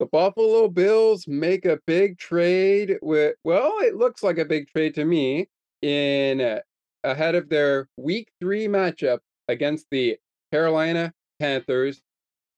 [0.00, 4.94] The Buffalo Bills make a big trade with, well, it looks like a big trade
[4.94, 5.50] to me
[5.82, 6.60] in uh,
[7.04, 9.18] ahead of their week three matchup
[9.48, 10.16] against the
[10.52, 12.00] Carolina Panthers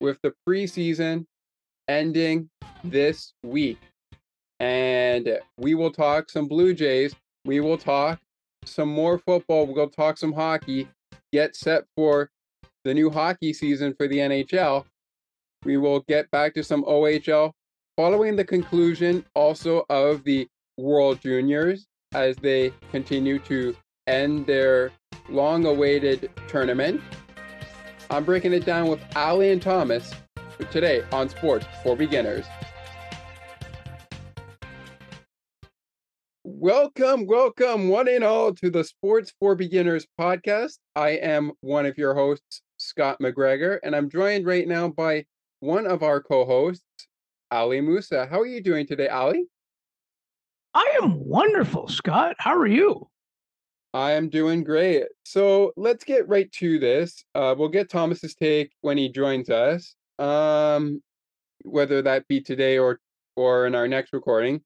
[0.00, 1.26] with the preseason
[1.88, 2.48] ending
[2.84, 3.80] this week.
[4.60, 7.12] And we will talk some Blue Jays.
[7.44, 8.20] We will talk
[8.64, 9.66] some more football.
[9.66, 10.86] We'll talk some hockey.
[11.32, 12.30] Get set for
[12.84, 14.84] the new hockey season for the NHL.
[15.64, 17.52] We will get back to some OHL
[17.96, 23.76] following the conclusion also of the World Juniors as they continue to
[24.08, 24.90] end their
[25.28, 27.00] long awaited tournament.
[28.10, 30.12] I'm breaking it down with Ali and Thomas
[30.56, 32.44] for today on Sports for Beginners.
[36.42, 40.78] Welcome, welcome, one and all, to the Sports for Beginners podcast.
[40.96, 45.24] I am one of your hosts, Scott McGregor, and I'm joined right now by
[45.62, 47.06] one of our co hosts,
[47.52, 48.26] Ali Musa.
[48.26, 49.46] How are you doing today, Ali?
[50.74, 52.34] I am wonderful, Scott.
[52.38, 53.08] How are you?
[53.94, 55.04] I am doing great.
[55.24, 57.24] So let's get right to this.
[57.36, 61.00] Uh, we'll get Thomas's take when he joins us, um,
[61.62, 62.98] whether that be today or
[63.36, 64.62] or in our next recording.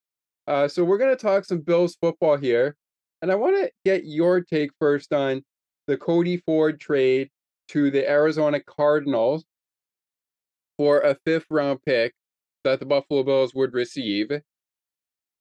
[0.46, 2.74] Uh, so we're going to talk some Bills football here,
[3.20, 5.44] and I want to get your take first on
[5.88, 7.28] the Cody Ford trade
[7.68, 9.44] to the Arizona Cardinals
[10.76, 12.14] for a fifth round pick
[12.64, 14.30] that the Buffalo Bills would receive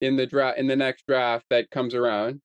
[0.01, 2.41] in the draft in the next draft that comes around.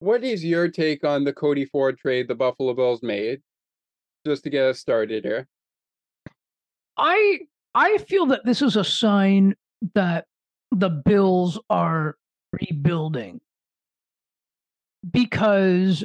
[0.00, 3.40] What is your take on the Cody Ford trade the Buffalo Bills made?
[4.26, 5.46] Just to get us started here.
[6.96, 7.40] I
[7.74, 9.54] I feel that this is a sign
[9.94, 10.26] that
[10.70, 12.16] the Bills are
[12.52, 13.40] rebuilding
[15.10, 16.04] because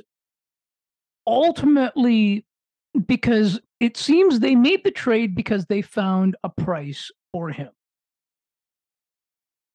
[1.27, 2.44] ultimately
[2.99, 7.69] because it seems they made the trade because they found a price for him.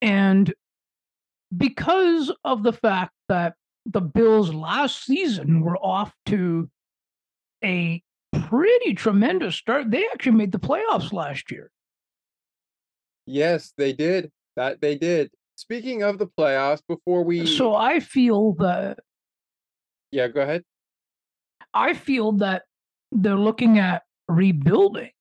[0.01, 0.53] And
[1.55, 3.55] because of the fact that
[3.85, 6.69] the Bills last season were off to
[7.63, 8.01] a
[8.33, 11.71] pretty tremendous start, they actually made the playoffs last year.
[13.25, 14.31] Yes, they did.
[14.55, 15.31] That they did.
[15.55, 18.99] Speaking of the playoffs, before we So I feel that
[20.11, 20.63] Yeah, go ahead.
[21.73, 22.63] I feel that
[23.11, 25.11] they're looking at rebuilding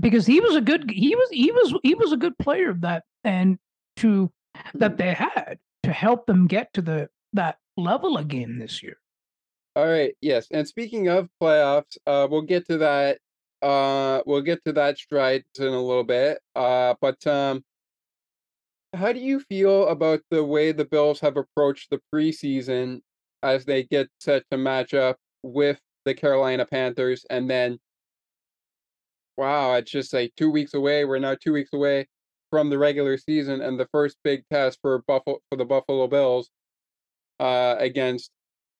[0.00, 2.80] because he was a good he was he was he was a good player of
[2.80, 3.58] that and
[3.96, 4.30] to
[4.74, 8.96] that they had to help them get to the that level again this year.
[9.74, 10.48] All right, yes.
[10.50, 13.18] And speaking of playoffs, uh we'll get to that
[13.62, 16.40] uh we'll get to that stride in a little bit.
[16.54, 17.62] Uh but um
[18.94, 23.00] how do you feel about the way the Bills have approached the preseason
[23.42, 27.78] as they get set to match up with the Carolina Panthers and then
[29.36, 31.04] wow, it's just like 2 weeks away.
[31.04, 32.06] We're now 2 weeks away
[32.50, 36.50] from the regular season and the first big test for Buffalo for the Buffalo Bills
[37.40, 38.30] uh against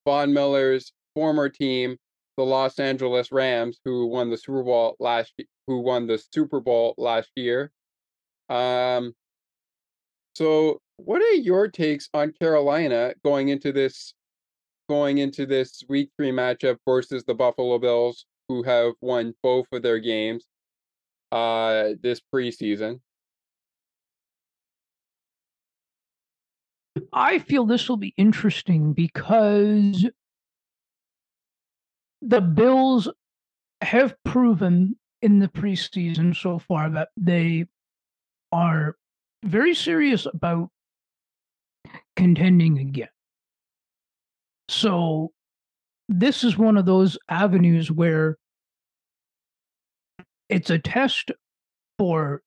[0.07, 1.97] Von Miller's former team,
[2.37, 5.35] the Los Angeles Rams, who won the Super Bowl last
[5.67, 7.73] who won the Super Bowl last year.
[8.49, 9.15] Um
[10.35, 14.15] so what are your takes on Carolina going into this
[14.93, 19.83] going into this week 3 matchup versus the Buffalo Bills who have won both of
[19.83, 20.45] their games
[21.33, 23.01] uh this preseason?
[27.11, 30.07] I feel this will be interesting because
[32.21, 33.09] the Bills
[33.81, 37.65] have proven in the preseason so far that they
[38.53, 38.97] are
[39.43, 40.69] very serious about
[42.15, 43.09] contending again.
[44.73, 45.33] So
[46.09, 48.39] this is one of those avenues where
[50.49, 51.31] it's a test
[51.99, 52.43] for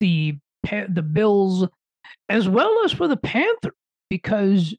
[0.00, 1.66] the the Bills
[2.28, 3.74] as well as for the Panther
[4.08, 4.74] because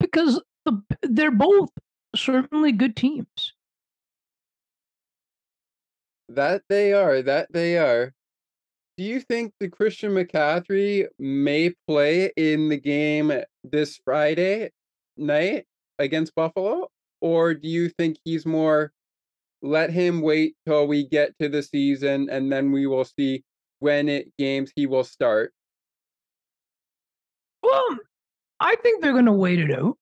[0.00, 1.70] because the, they're both
[2.16, 3.52] certainly good teams.
[6.28, 7.22] That they are.
[7.22, 8.14] That they are.
[8.98, 14.70] Do you think the Christian McCaffrey may play in the game this Friday
[15.16, 15.66] night
[16.00, 16.88] against Buffalo?
[17.20, 18.92] Or do you think he's more
[19.62, 23.44] let him wait till we get to the season and then we will see
[23.78, 25.52] when it games he will start?
[27.62, 27.98] Well,
[28.58, 29.96] I think they're going to wait it out.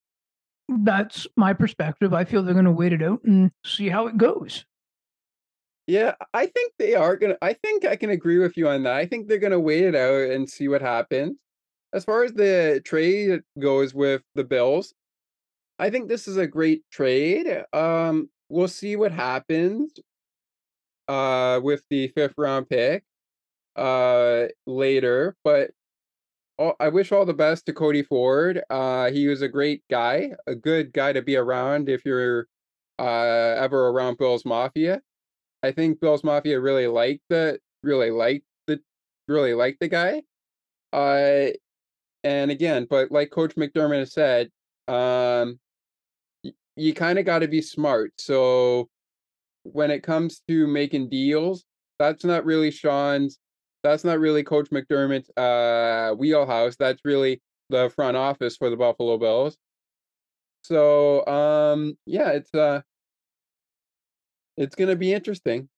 [0.70, 2.14] That's my perspective.
[2.14, 4.64] I feel they're going to wait it out and see how it goes.
[5.86, 7.36] Yeah, I think they are gonna.
[7.42, 8.94] I think I can agree with you on that.
[8.94, 11.36] I think they're gonna wait it out and see what happens.
[11.92, 14.94] As far as the trade goes with the Bills,
[15.78, 17.64] I think this is a great trade.
[17.74, 19.92] Um, we'll see what happens.
[21.08, 23.04] uh, with the fifth round pick
[23.76, 25.72] uh, later, but
[26.58, 28.62] all, I wish all the best to Cody Ford.
[28.70, 32.48] Uh, he was a great guy, a good guy to be around if you're
[32.98, 33.04] uh,
[33.58, 35.02] ever around Bills Mafia.
[35.66, 38.80] I think Bills Mafia really liked the really liked the
[39.26, 40.22] really liked the guy.
[40.92, 41.50] Uh,
[42.22, 44.50] and again, but like Coach McDermott has said,
[44.86, 45.58] um,
[46.76, 48.12] you kind of got to be smart.
[48.18, 48.88] So
[49.64, 51.64] when it comes to making deals,
[51.98, 53.38] that's not really Sean's.
[53.82, 56.76] That's not really Coach McDermott's uh, wheelhouse.
[56.76, 59.56] That's really the front office for the Buffalo Bills.
[60.62, 62.82] So um, yeah, it's uh,
[64.56, 65.68] it's gonna be interesting.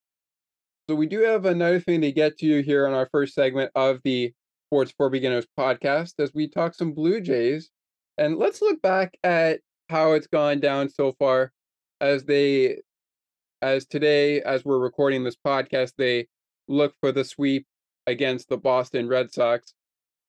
[0.89, 4.01] So we do have another thing to get to here on our first segment of
[4.05, 4.33] the
[4.69, 7.71] Sports for Beginners podcast as we talk some Blue Jays.
[8.17, 9.61] And let's look back at
[9.91, 11.53] how it's gone down so far
[12.01, 12.79] as they
[13.63, 16.29] as today, as we're recording this podcast, they
[16.69, 17.67] look for the sweep
[18.07, 19.75] against the Boston Red Sox.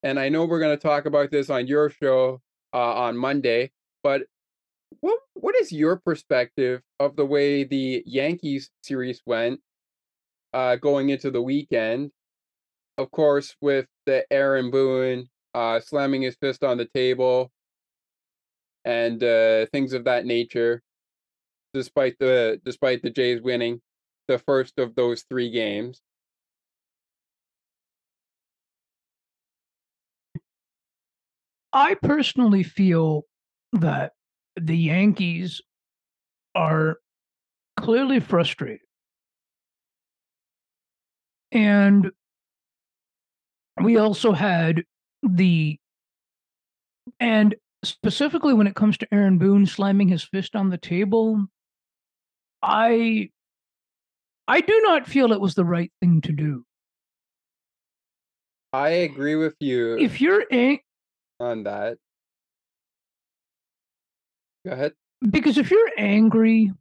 [0.04, 2.42] And I know we're going to talk about this on your show
[2.74, 3.72] uh, on Monday,
[4.04, 4.24] but
[5.02, 9.62] what what is your perspective of the way the Yankees series went
[10.54, 12.12] uh, going into the weekend?
[12.98, 17.52] Of course, with the Aaron Boone uh, slamming his fist on the table
[18.86, 20.82] and uh, things of that nature
[21.74, 23.82] despite the despite the Jays winning
[24.28, 26.02] the first of those three games.
[31.72, 33.26] I personally feel
[33.74, 34.14] that
[34.56, 35.62] the Yankees
[36.56, 36.98] are
[37.78, 38.82] clearly frustrated.
[41.52, 42.12] And
[43.82, 44.84] we also had
[45.24, 45.78] the
[47.20, 51.46] and specifically when it comes to Aaron Boone slamming his fist on the table,
[52.62, 53.30] I
[54.48, 56.66] I do not feel it was the right thing to do.
[58.74, 60.82] I agree with you If you're ang-
[61.40, 61.98] on that.
[64.66, 64.94] Go ahead.
[65.30, 66.72] because if you're angry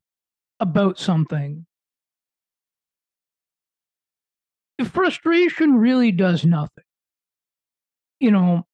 [0.61, 1.67] about something,
[4.85, 6.85] frustration really does nothing.
[8.21, 8.67] You know,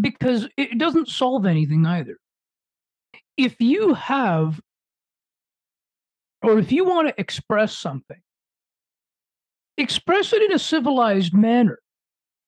[0.00, 2.16] because it doesn't solve anything either.
[3.36, 4.60] If you have,
[6.42, 8.20] or if you want to express something,
[9.76, 11.78] express it in a civilized manner,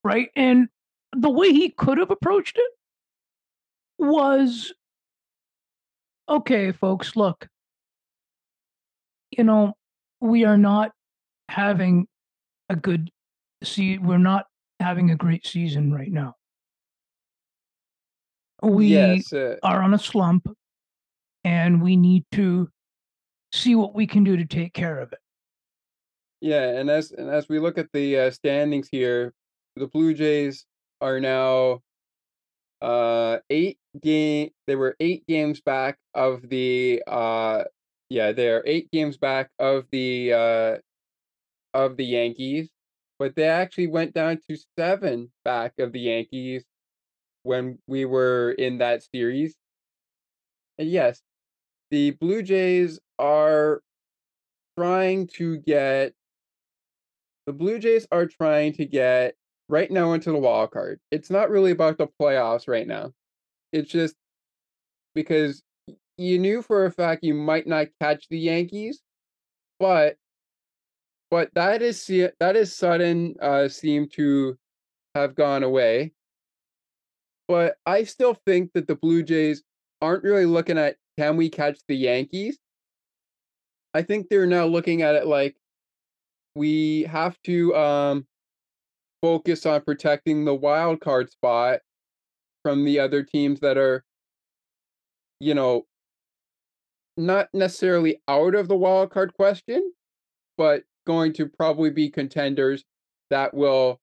[0.03, 0.31] right?
[0.35, 0.69] And
[1.17, 2.73] the way he could have approached it
[3.99, 4.73] was
[6.31, 7.49] okay, folks, look,
[9.31, 9.75] you know,
[10.21, 10.93] we are not
[11.49, 12.07] having
[12.69, 13.11] a good
[13.65, 14.47] see we're not
[14.79, 16.35] having a great season right now.
[18.63, 20.47] We Yes, uh, are on a slump
[21.45, 22.69] and we need to
[23.53, 25.19] see what we can do to take care of it.
[26.41, 29.35] yeah, and as and as we look at the uh, standings here,
[29.77, 30.65] the Blue Jays
[31.01, 31.81] are now
[32.83, 34.51] uh eight game.
[34.67, 37.65] They were eight games back of the uh
[38.09, 40.79] yeah they're eight games back of the uh
[41.75, 42.71] of the Yankees,
[43.19, 46.65] but they actually went down to seven back of the Yankees
[47.45, 49.57] when we were in that series.
[50.79, 51.23] And yes,
[51.91, 53.83] the Blue Jays are
[54.77, 56.15] trying to get
[57.47, 59.35] the Blue Jays are trying to get
[59.71, 61.01] right now into the wild card.
[61.11, 63.13] It's not really about the playoffs right now.
[63.73, 64.17] It's just
[65.15, 65.63] because
[66.19, 69.01] you knew for a fact you might not catch the Yankees,
[69.79, 70.17] but
[71.31, 72.05] but that is
[72.41, 74.59] that is sudden uh seem to
[75.15, 76.13] have gone away.
[77.47, 79.63] But I still think that the Blue Jays
[80.01, 82.59] aren't really looking at can we catch the Yankees?
[83.95, 85.57] I think they're now looking at it like
[86.55, 88.27] we have to um
[89.23, 91.81] focus on protecting the wild card spot
[92.63, 94.05] from the other teams that are,
[95.41, 95.87] you know,
[97.17, 99.93] not necessarily out of the wild card question,
[100.57, 102.85] but going to probably be contenders
[103.31, 104.01] that will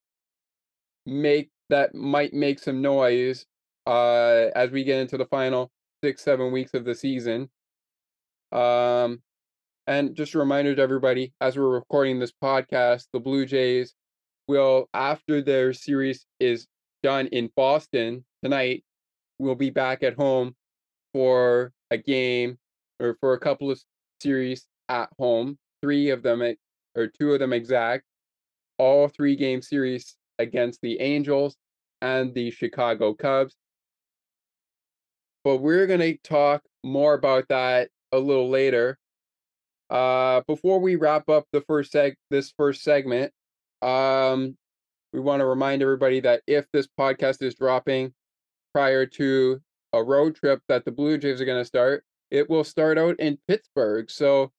[1.06, 3.46] make that might make some noise
[3.86, 5.72] uh as we get into the final
[6.04, 7.50] six, seven weeks of the season.
[8.52, 9.22] Um
[9.88, 13.96] and just a reminder to everybody, as we're recording this podcast, the Blue Jays
[14.48, 16.68] will, after their series is
[17.04, 18.84] done in Boston tonight,
[19.40, 20.56] we'll be back at home
[21.14, 22.58] for a game
[23.00, 23.82] or for a couple of
[24.22, 25.58] series at home.
[25.82, 26.58] Three of them, e-
[26.96, 28.04] or two of them exact,
[28.78, 31.58] all three game series against the Angels
[32.02, 33.56] and the Chicago Cubs.
[35.44, 38.98] But we're going to talk more about that a little later
[39.90, 43.32] Uh, before we wrap up the first seg this first segment,
[43.82, 44.58] um,
[45.14, 48.14] we want to remind everybody that if this podcast is dropping
[48.74, 49.62] prior to
[49.94, 53.20] a road trip that the Blue Jays are going to start, it will start out
[53.20, 54.10] in Pittsburgh.
[54.10, 54.52] So,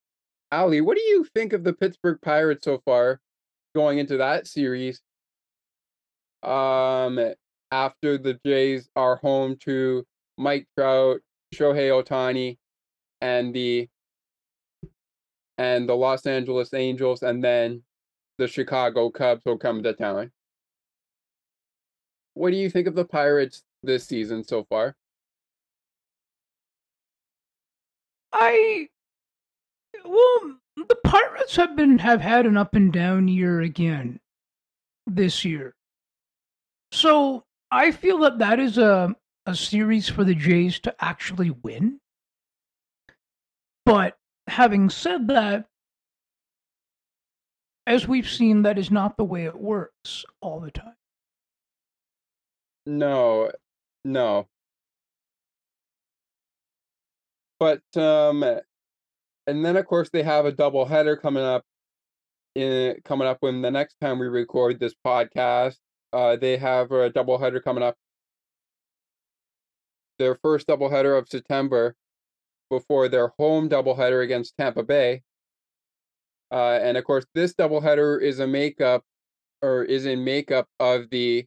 [0.51, 3.19] Ali, what do you think of the Pittsburgh Pirates so far
[3.75, 5.01] going into that series?
[6.41, 7.19] Um,
[7.71, 10.05] after the Jays are home to
[10.37, 11.21] Mike Trout,
[11.53, 12.57] Shohei Ohtani,
[13.21, 13.87] and the
[15.57, 17.83] and the Los Angeles Angels, and then
[18.39, 20.31] the Chicago Cubs will come to town.
[22.33, 24.95] What do you think of the Pirates this season so far?
[28.31, 28.87] I
[30.05, 34.21] well, the Pirates have been have had an up and down year again
[35.05, 35.75] this year.
[36.91, 39.15] So I feel that that is a
[39.45, 41.99] a series for the Jays to actually win.
[43.85, 44.17] But
[44.47, 45.68] having said that,
[47.89, 50.93] as we've seen, that is not the way it works all the time.
[52.85, 53.51] No,
[54.05, 54.47] no.
[57.59, 61.63] But um and then of course they have a double header coming up
[62.55, 65.77] in coming up when the next time we record this podcast.
[66.13, 67.95] Uh they have a double header coming up.
[70.19, 71.95] Their first double header of September
[72.69, 75.23] before their home double header against Tampa Bay.
[76.51, 79.03] Uh, and of course, this doubleheader is a makeup
[79.61, 81.45] or is in makeup of the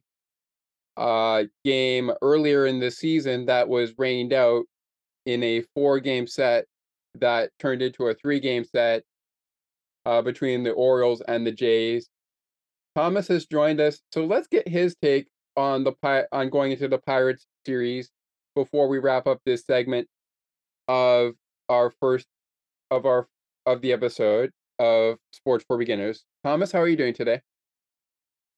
[0.97, 4.65] uh, game earlier in the season that was rained out
[5.25, 6.65] in a four game set
[7.15, 9.03] that turned into a three game set
[10.05, 12.09] uh, between the Orioles and the Jays.
[12.95, 16.87] Thomas has joined us, so let's get his take on the pi- on going into
[16.87, 18.11] the Pirates series
[18.55, 20.07] before we wrap up this segment
[20.87, 21.33] of
[21.69, 22.27] our first
[22.91, 23.27] of our
[23.65, 24.51] of the episode
[24.83, 26.25] of Sports for Beginners.
[26.43, 27.41] Thomas, how are you doing today?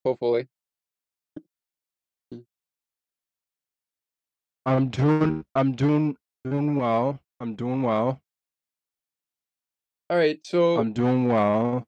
[0.04, 0.48] Hopefully.
[4.66, 7.20] I'm doing I'm doing doing well.
[7.40, 8.22] I'm doing well.
[10.10, 11.86] All right, so I'm doing well.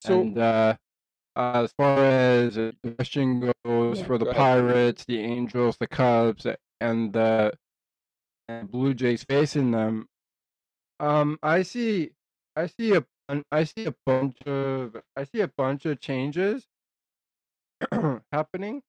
[0.00, 0.76] so And uh,
[1.36, 4.32] uh, as far as the question goes Yeah, for the go.
[4.32, 6.46] Pirates, the Angels, the Cubs,
[6.80, 7.52] and the
[8.48, 10.08] and Blue Jays facing them,
[11.00, 12.12] um, I see,
[12.54, 16.66] I see a, bun- I see a bunch of, I see a bunch of changes
[18.32, 18.82] happening.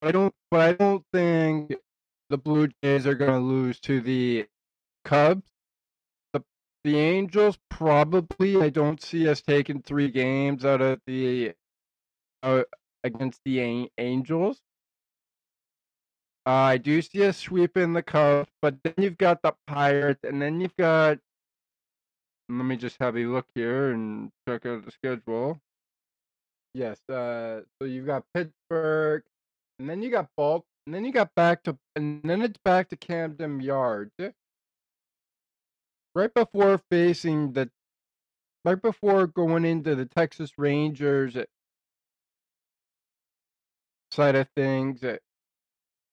[0.00, 1.74] But I don't, but I don't think
[2.30, 4.46] the Blue Jays are gonna lose to the
[5.04, 5.48] Cubs.
[6.34, 6.42] The
[6.84, 8.60] the Angels probably.
[8.62, 11.54] I don't see us taking three games out of the
[12.42, 12.64] uh,
[13.04, 14.60] against the An- Angels.
[16.46, 20.42] Uh, I do see us sweeping the Cubs, but then you've got the Pirates, and
[20.42, 21.18] then you've got.
[22.48, 25.60] Let me just have a look here and check out the schedule.
[26.74, 29.22] Yes, uh, so you've got Pittsburgh,
[29.78, 32.88] and then you got Balt, and then you got back to, and then it's back
[32.90, 34.10] to Camden Yards.
[36.14, 37.70] Right before facing the,
[38.64, 41.36] right before going into the Texas Rangers
[44.10, 45.16] side of things uh,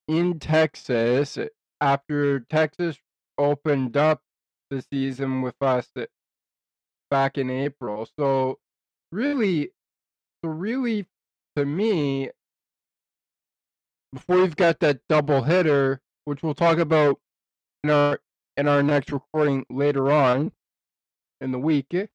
[0.07, 1.47] in Texas uh,
[1.79, 2.97] after Texas
[3.37, 4.21] opened up
[4.69, 5.89] the season with us
[7.11, 8.09] back in April.
[8.19, 8.59] So
[9.11, 9.71] really,
[10.43, 11.07] so really,
[11.57, 12.31] to me,
[14.13, 17.19] before you've got that double hitter, which we'll talk about
[17.83, 18.19] in our
[18.57, 20.51] in our next recording later on
[21.41, 21.87] in the week.
[21.93, 22.07] eh,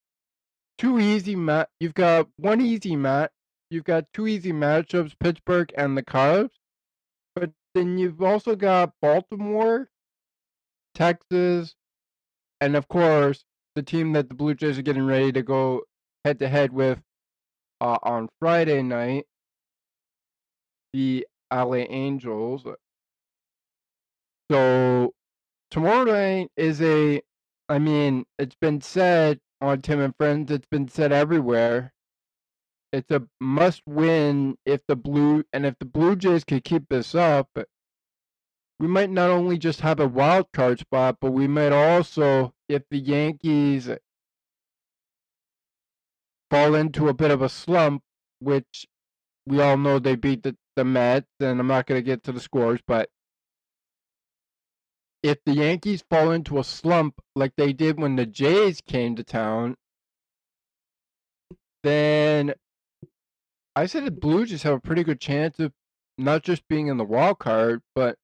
[0.78, 1.70] Two easy mat.
[1.80, 3.32] You've got one easy mat.
[3.70, 6.58] You've got two easy matchups: Pittsburgh and the Cubs.
[7.34, 9.90] But then you've also got Baltimore,
[10.94, 11.74] Texas,
[12.60, 13.44] and of course
[13.76, 15.82] the team that the Blue Jays are getting ready to go
[16.24, 16.98] head to head with
[17.80, 19.26] uh, on Friday night,
[20.92, 22.64] the LA Angels.
[24.50, 25.12] So
[25.70, 27.22] tomorrow night is a
[27.68, 31.92] I mean, it's been said on Tim and Friends, it's been said everywhere.
[32.92, 37.14] It's a must win if the blue and if the Blue Jays could keep this
[37.14, 37.50] up,
[38.78, 42.82] we might not only just have a wild card spot, but we might also if
[42.90, 43.90] the Yankees
[46.50, 48.02] fall into a bit of a slump,
[48.40, 48.86] which
[49.46, 52.40] we all know they beat the, the Mets, and I'm not gonna get to the
[52.40, 53.08] scores, but
[55.22, 59.24] if the Yankees fall into a slump like they did when the Jays came to
[59.24, 59.76] town,
[61.82, 62.54] then
[63.74, 65.72] I said the Blue Jays have a pretty good chance of
[66.18, 68.16] not just being in the wild card, but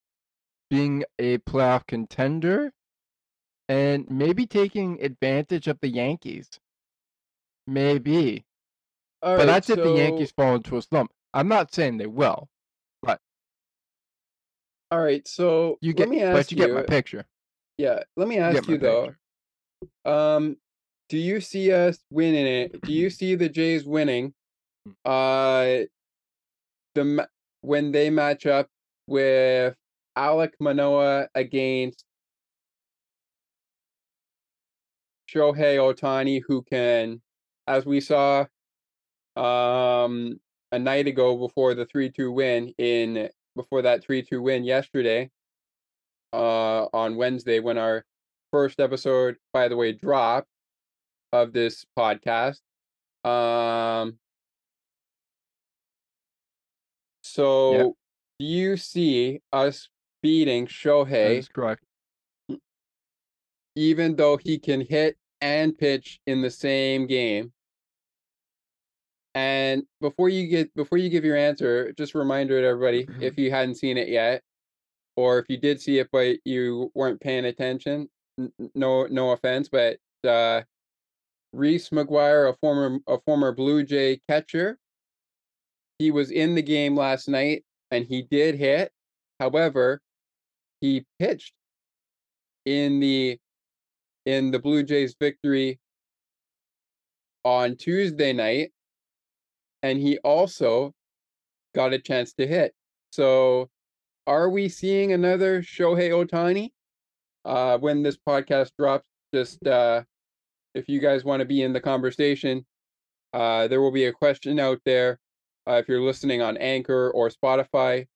[0.71, 2.73] being a playoff contender.
[3.69, 6.51] And maybe taking advantage of the Yankees.
[7.67, 8.45] Maybe.
[9.23, 11.13] All But right, that's if the Yankees fall into a slump.
[11.33, 12.49] I'm not saying they will.
[13.03, 13.21] But
[14.91, 17.25] all right, so You let get, me but ask you get my picture.
[17.79, 19.15] Yeah, let me ask my you though.
[20.05, 20.57] Um,
[21.09, 22.83] do you see us winning it?
[22.83, 24.35] Do you see the Jays winning?
[24.89, 24.95] Mm.
[25.05, 25.87] Uh,
[26.95, 27.29] the
[27.61, 28.69] when they match up
[29.07, 29.75] with
[30.17, 32.05] Alek Manoah against
[35.33, 37.23] Shohei Ohtani, who can,
[37.67, 38.47] as we saw,
[39.37, 40.39] um,
[40.71, 45.31] a night ago before the three-two win in before that three-two win yesterday,
[46.33, 48.05] uh, on Wednesday when our
[48.51, 50.49] first episode, by the way, dropped
[51.33, 52.61] of this podcast.
[53.25, 54.19] Um,
[57.23, 57.95] so
[58.39, 59.89] do you see us
[60.23, 61.83] beating That Shohei, is correct.
[63.77, 67.53] even though he can hit and pitch in the same game?
[69.35, 73.39] And before you get before you give your answer, just a reminder to everybody if
[73.39, 74.43] you hadn't seen it yet,
[75.17, 78.09] or if you did see it but you weren't paying attention,
[78.39, 80.63] n- no no offense, but uh,
[81.53, 84.79] Reese McGuire, a former a former Blue Jay catcher,
[85.99, 88.93] he was in the game last night and he did hit.
[89.41, 90.01] However,
[90.81, 91.55] he pitched
[92.65, 93.39] in the
[94.27, 95.79] in the Blue Jays victory
[97.45, 98.73] on Tuesday night
[99.83, 100.93] and he also
[101.75, 102.73] got a chance to hit.
[103.11, 103.69] So,
[104.27, 106.71] are we seeing another Shohei Ohtani?
[107.45, 110.03] Uh, when this podcast drops, just uh,
[110.75, 112.65] if you guys want to be in the conversation,
[113.33, 115.19] uh, there will be a question out there.
[115.69, 118.07] Uh, if you're listening on Anchor or Spotify,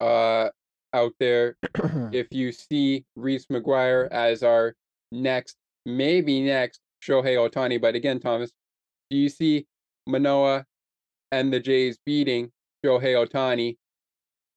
[0.00, 0.48] uh,
[0.94, 1.56] out there,
[2.12, 4.74] if you see Reese McGuire as our
[5.12, 8.50] next, maybe next Shohei Ohtani, but again, Thomas,
[9.10, 9.66] do you see
[10.06, 10.64] Manoah
[11.30, 12.50] and the Jays beating
[12.84, 13.76] Shohei Ohtani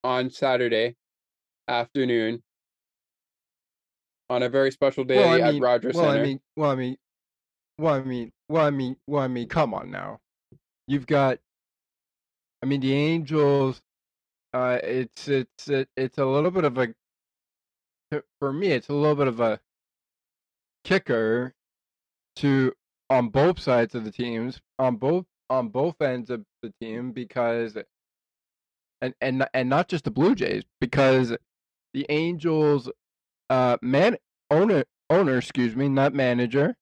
[0.04, 0.96] on Saturday
[1.68, 2.41] afternoon
[4.30, 6.20] on a very special day well, I at mean, Rogers well, Center?
[6.20, 6.98] I mean, well, I mean,
[7.78, 10.20] well, I mean, well, I mean, well, I mean, come on now.
[10.88, 11.39] You've got,
[12.63, 13.82] I mean, the Angels.
[14.54, 16.94] Uh, it's it's it, it's a little bit of a,
[18.39, 19.60] for me, it's a little bit of a
[20.86, 21.54] kicker
[22.38, 22.71] to
[23.10, 27.78] on both sides of the teams on both on both ends of the team because
[29.02, 31.36] and and and not just the Blue Jays because
[31.93, 32.89] the Angels
[33.50, 34.15] uh man
[34.50, 36.76] owner owner excuse me not manager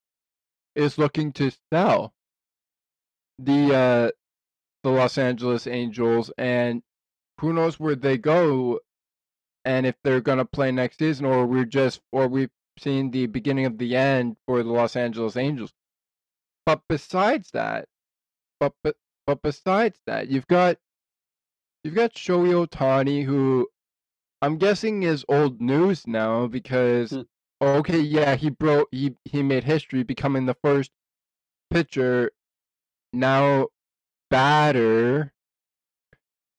[0.75, 2.13] is looking to sell
[3.39, 4.11] the uh
[4.83, 6.83] the Los Angeles Angels and
[7.39, 8.79] who knows where they go
[9.65, 13.27] and if they're going to play next season or we're just or we've seen the
[13.27, 15.71] beginning of the end for the Los Angeles Angels
[16.65, 17.85] but besides that
[18.59, 20.77] but but but besides that you've got
[21.83, 23.67] you've got Shohei Ohtani who
[24.41, 27.21] I'm guessing is old news now because Hmm.
[27.61, 30.91] okay yeah he broke he he made history becoming the first
[31.69, 32.31] pitcher
[33.13, 33.67] now
[34.29, 35.31] batter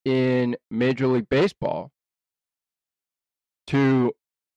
[0.05, 1.90] in Major League Baseball
[3.66, 4.12] to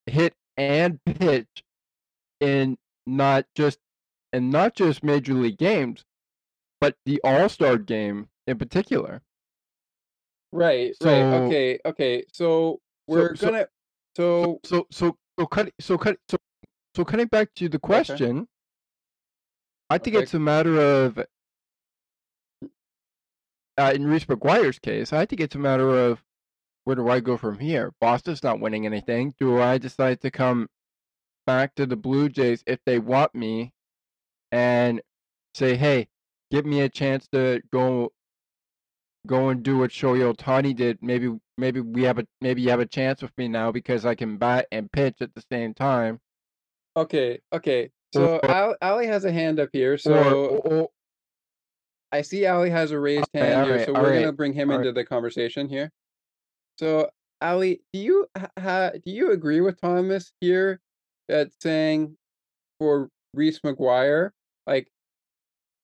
[0.05, 1.63] hit and pitch
[2.39, 3.79] in not just
[4.33, 6.03] and not just major league games,
[6.81, 9.21] but the All Star game in particular.
[10.51, 11.21] Right, right.
[11.23, 12.23] Okay, okay.
[12.33, 13.67] So we're so- gonna.
[14.15, 16.37] So, So so so cut so cut so
[16.95, 18.47] so cutting back to the question,
[19.91, 20.23] I think Okay.
[20.23, 21.19] it's a matter of
[23.77, 26.23] uh, in Reese McGuire's case, I think it's a matter of
[26.87, 27.91] where do I go from here?
[27.99, 29.33] Boston's not winning anything.
[29.41, 30.69] Do I decide to come
[31.45, 33.73] back to the Blue Jays if they want me
[34.53, 35.01] and
[35.53, 36.07] say, hey,
[36.49, 38.13] give me a chance to go
[39.25, 40.99] go and do what Shohei Ohtani did.
[41.01, 44.15] Maybe maybe we have a maybe you have a chance with me now because I
[44.15, 46.21] can bat and pitch at the same time.
[46.95, 47.91] okay, okay.
[48.13, 49.97] So Or- Ali has a hand up here.
[49.97, 50.89] So or, or
[52.13, 53.83] I see Ali has a raised hand here.
[53.85, 55.91] So we're gonna bring him into the conversation here.
[56.77, 57.09] So
[57.41, 60.79] Ali, do you ha- do you agree with Thomas here
[61.29, 62.15] at saying
[62.79, 64.31] for Reese McGuire,
[64.65, 64.89] like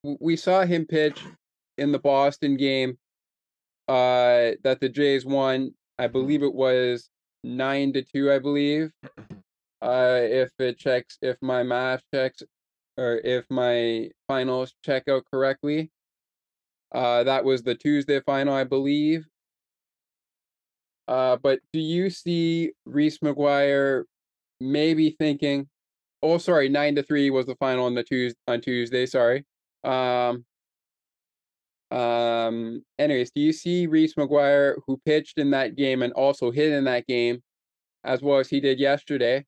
[0.03, 1.23] we saw him pitch
[1.77, 2.97] in the Boston game
[3.87, 5.73] uh that the Jays won.
[5.99, 7.09] I believe it was
[7.43, 8.91] nine to two, I believe.
[9.81, 12.41] Uh if it checks if my math checks
[12.97, 15.91] or if my finals check out correctly.
[16.93, 19.27] Uh that was the Tuesday final, I believe.
[21.07, 24.03] Uh but do you see Reese McGuire
[24.63, 25.67] maybe thinking,
[26.21, 29.05] oh, sorry, nine to three was the final on the Tuesday on Tuesday.
[29.05, 29.45] Sorry.
[29.83, 30.45] Um.
[31.91, 32.83] Um.
[32.97, 36.85] Anyways, do you see Reese McGuire, who pitched in that game and also hit in
[36.85, 37.41] that game,
[38.03, 39.45] as well as he did yesterday?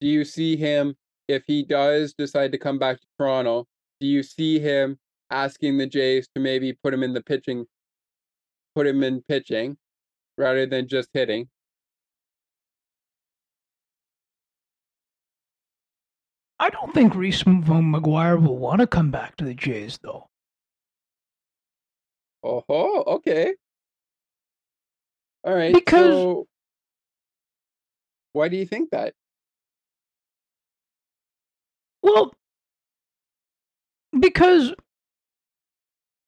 [0.00, 0.96] Do you see him
[1.28, 3.66] if he does decide to come back to Toronto?
[4.00, 4.98] Do you see him
[5.30, 7.66] asking the Jays to maybe put him in the pitching,
[8.74, 9.76] put him in pitching,
[10.40, 11.48] rather than just hitting?
[16.58, 20.28] I don't think Reese McGuire will want to come back to the Jays, though.
[22.42, 22.64] Oh,
[23.06, 23.54] okay.
[25.44, 25.72] All right.
[25.72, 26.46] Because so
[28.32, 29.14] why do you think that?
[32.02, 32.32] well,
[34.18, 34.72] because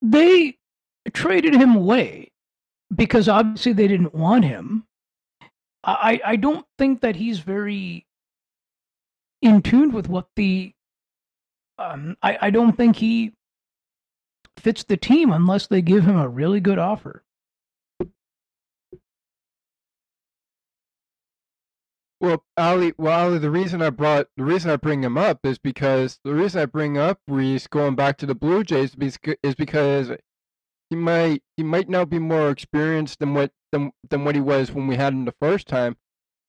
[0.03, 0.57] they
[1.13, 2.32] traded him away
[2.95, 4.87] because obviously they didn't want him.
[5.85, 8.07] I I don't think that he's very
[9.41, 10.73] in tune with what the
[11.79, 13.33] um I I don't think he
[14.57, 17.25] fits the team unless they give him a really good offer.
[22.21, 25.59] Well, Ali, well, Ali, the reason I brought the reason I bring him up is
[25.59, 29.57] because the reason I bring up Reese going back to the Blue Jays is is
[29.57, 30.13] because
[30.93, 34.73] he might he might now be more experienced than what than, than what he was
[34.73, 35.97] when we had him the first time.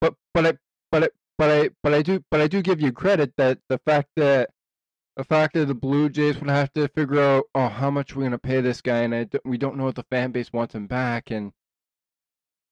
[0.01, 0.53] But but I
[0.91, 3.77] but I, but I but I do but I do give you credit that the
[3.85, 4.49] fact that
[5.15, 8.23] the fact that the Blue Jays would have to figure out oh how much we're
[8.23, 10.87] gonna pay this guy and I we don't know if the fan base wants him
[10.87, 11.53] back and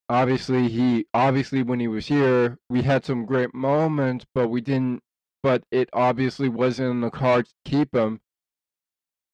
[0.10, 5.04] obviously he obviously when he was here we had some great moments but we didn't
[5.42, 8.20] but it obviously wasn't in the cards to keep him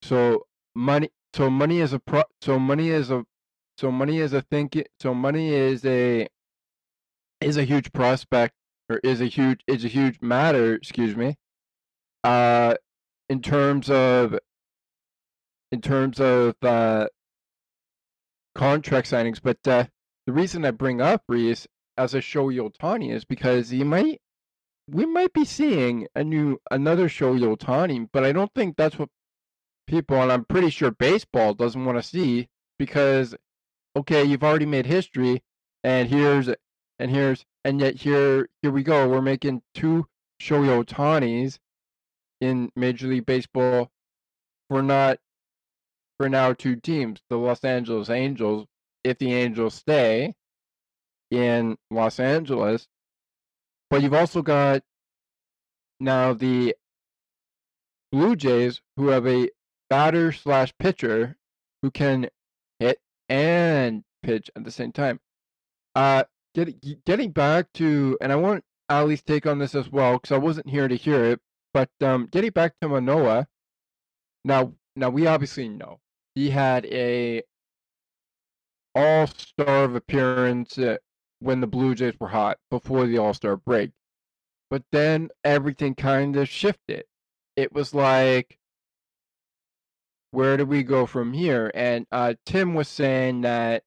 [0.03, 0.45] so
[0.75, 3.23] money so money is a pro so money is a
[3.77, 6.27] so money is a think so money is a
[7.41, 8.53] is a huge prospect
[8.89, 11.35] or is a huge is a huge matter excuse me
[12.23, 12.73] uh
[13.29, 14.37] in terms of
[15.71, 17.07] in terms of uh
[18.55, 19.39] contract signings.
[19.41, 19.85] But uh
[20.25, 24.19] the reason I bring up Reese as a Shohei Ohtani is because he might
[24.89, 29.09] we might be seeing a new another Shohei Ohtani, but I don't think that's what
[29.87, 32.47] people and I'm pretty sure baseball doesn't want to see
[32.77, 33.35] because
[33.95, 35.41] okay, you've already made history
[35.83, 36.49] and here's
[36.99, 39.07] and here's and yet here here we go.
[39.07, 40.07] We're making two
[40.41, 41.57] Shohei Ohtanis
[42.39, 43.89] in Major League Baseball
[44.69, 45.19] for not
[46.17, 48.67] for now two teams, the Los Angeles Angels
[49.03, 50.33] if the Angels stay
[51.31, 52.87] in Los Angeles.
[53.89, 54.83] But you've also got
[55.99, 56.75] now the
[58.11, 59.49] Blue Jays who have a
[59.89, 61.35] batter slash pitcher
[61.81, 62.29] who can
[62.79, 65.19] hit and pitch at the same time.
[65.95, 66.23] Uh,
[66.53, 70.37] get, getting back to, and I want Ali's take on this as well because I
[70.37, 71.41] wasn't here to hear it.
[71.73, 73.47] But um, getting back to Manoah,
[74.43, 75.99] now now we obviously know
[76.33, 77.43] he had a
[78.95, 80.97] all star of appearance uh,
[81.39, 83.91] when the Blue Jays were hot before the All Star break.
[84.69, 87.05] But then everything kind of shifted.
[87.55, 88.57] It was like,
[90.31, 91.71] where do we go from here?
[91.73, 93.83] And uh, Tim was saying that,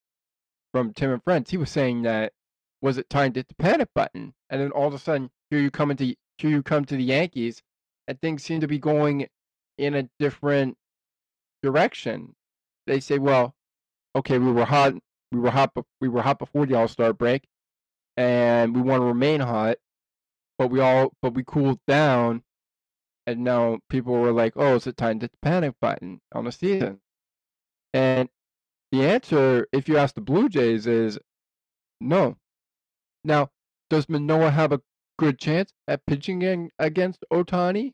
[0.73, 2.33] from Tim and Friends, he was saying that,
[2.81, 4.35] was it time to hit the panic button?
[4.49, 7.03] And then all of a sudden, here you come into here you come to the
[7.03, 7.63] Yankees,
[8.09, 9.29] and things seem to be going
[9.77, 10.77] in a different
[11.63, 12.35] direction.
[12.87, 13.55] They say, well,
[14.17, 14.95] okay, we were hot,
[15.33, 17.45] we were hot, we were hot before the All Star break,
[18.17, 19.77] and we want to remain hot,
[20.59, 22.43] but we all, but we cooled down,
[23.27, 27.01] and now people were like, oh, is it time to panic button on the season?
[27.93, 28.29] And
[28.93, 31.19] the answer, if you ask the Blue Jays, is
[32.01, 32.37] no.
[33.25, 33.51] Now,
[33.89, 34.81] does Manoah have a
[35.19, 37.93] good chance at pitching against Ohtani,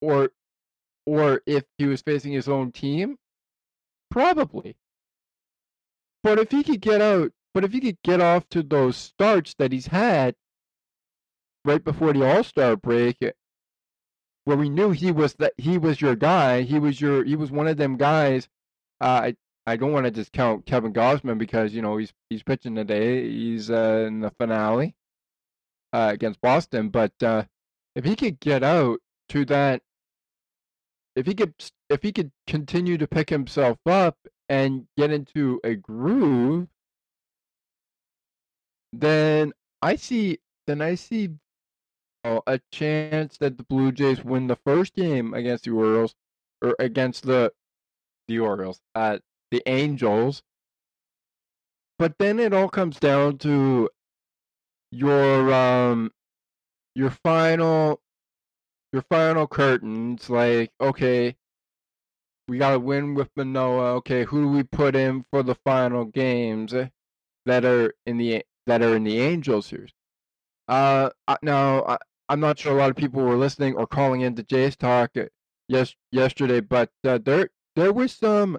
[0.00, 0.30] or,
[1.06, 3.16] or if he was facing his own team?
[4.10, 4.76] Probably.
[6.22, 9.54] But if he could get out, but if he could get off to those starts
[9.58, 10.34] that he's had
[11.64, 13.16] right before the All Star break,
[14.48, 17.50] where we knew he was that he was your guy, he was your he was
[17.50, 18.48] one of them guys.
[18.98, 22.74] Uh, I I don't want to discount Kevin Gausman because you know he's he's pitching
[22.74, 23.28] today.
[23.28, 24.94] He's uh, in the finale
[25.92, 27.44] uh, against Boston, but uh,
[27.94, 29.82] if he could get out to that,
[31.14, 31.52] if he could
[31.90, 34.16] if he could continue to pick himself up
[34.48, 36.68] and get into a groove,
[38.94, 41.34] then I see then I see
[42.24, 46.14] a chance that the Blue Jays win the first game against the Orioles
[46.62, 47.52] or against the
[48.28, 49.18] the Orioles, uh,
[49.50, 50.42] the Angels.
[51.98, 53.88] But then it all comes down to
[54.90, 56.12] your um
[56.94, 58.00] your final
[58.92, 61.36] your final curtains, like okay,
[62.48, 63.94] we got to win with Manoah.
[63.96, 66.72] Okay, who do we put in for the final games
[67.46, 69.92] that are in the that are in the Angels series?
[70.68, 71.10] Uh,
[71.42, 74.76] now I, I'm not sure a lot of people were listening or calling into Jays
[74.76, 75.12] Talk
[75.68, 78.58] yes yesterday, but uh, there there was some,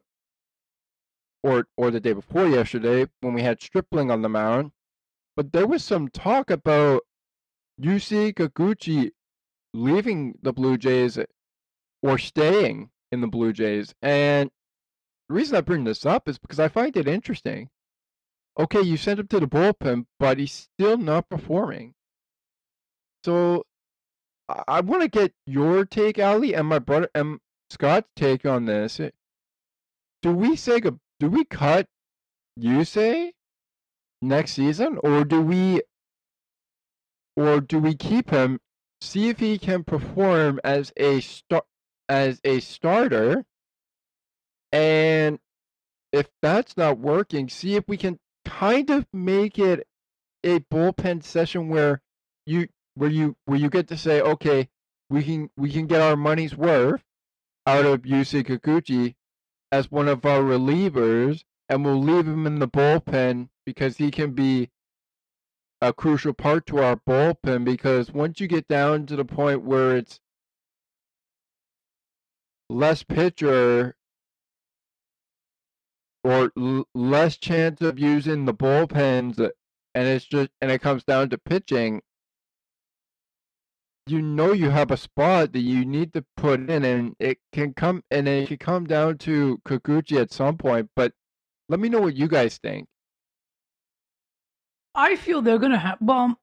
[1.43, 4.71] or or the day before yesterday when we had Stripling on the mound,
[5.36, 7.03] but there was some talk about
[7.82, 9.12] Yusei Kikuchi
[9.73, 11.19] leaving the Blue Jays
[12.01, 13.93] or staying in the Blue Jays.
[14.01, 14.49] And
[15.27, 17.69] the reason I bring this up is because I find it interesting.
[18.60, 21.93] Okay, you sent him to the bullpen, but he's still not performing.
[23.23, 23.65] So
[24.67, 28.99] I, want to get your take, Ali, and my brother and Scott's take on this.
[28.99, 29.10] Eh,
[30.21, 31.88] do we say do we cut
[32.60, 33.32] Yusei
[34.21, 35.82] next season, or do we
[37.36, 38.60] or do we keep him,
[39.01, 41.63] see if he can perform as a star
[42.08, 43.45] as a starter,
[44.71, 45.39] and
[46.12, 49.86] if that's not working, see if we can kind of make it
[50.43, 52.01] a bullpen session where
[52.45, 52.67] you
[53.00, 54.68] where you where you get to say, okay,
[55.10, 57.02] we can we can get our money's worth
[57.66, 59.16] out of Yusei Kikuchi
[59.72, 64.32] as one of our relievers, and we'll leave him in the bullpen because he can
[64.32, 64.70] be
[65.82, 67.64] a crucial part to our bullpen.
[67.64, 70.20] Because once you get down to the point where it's
[72.70, 73.96] less pitcher
[76.26, 79.40] or l- less chance of using the bullpens
[79.96, 82.02] and it's just and it comes down to pitching
[84.10, 87.74] you know you have a spot that you need to put in and it can
[87.74, 91.13] come and it can come down to Kikuchi at some point but
[91.67, 92.88] let me know what you guys think
[94.95, 96.38] I feel they're to have, well,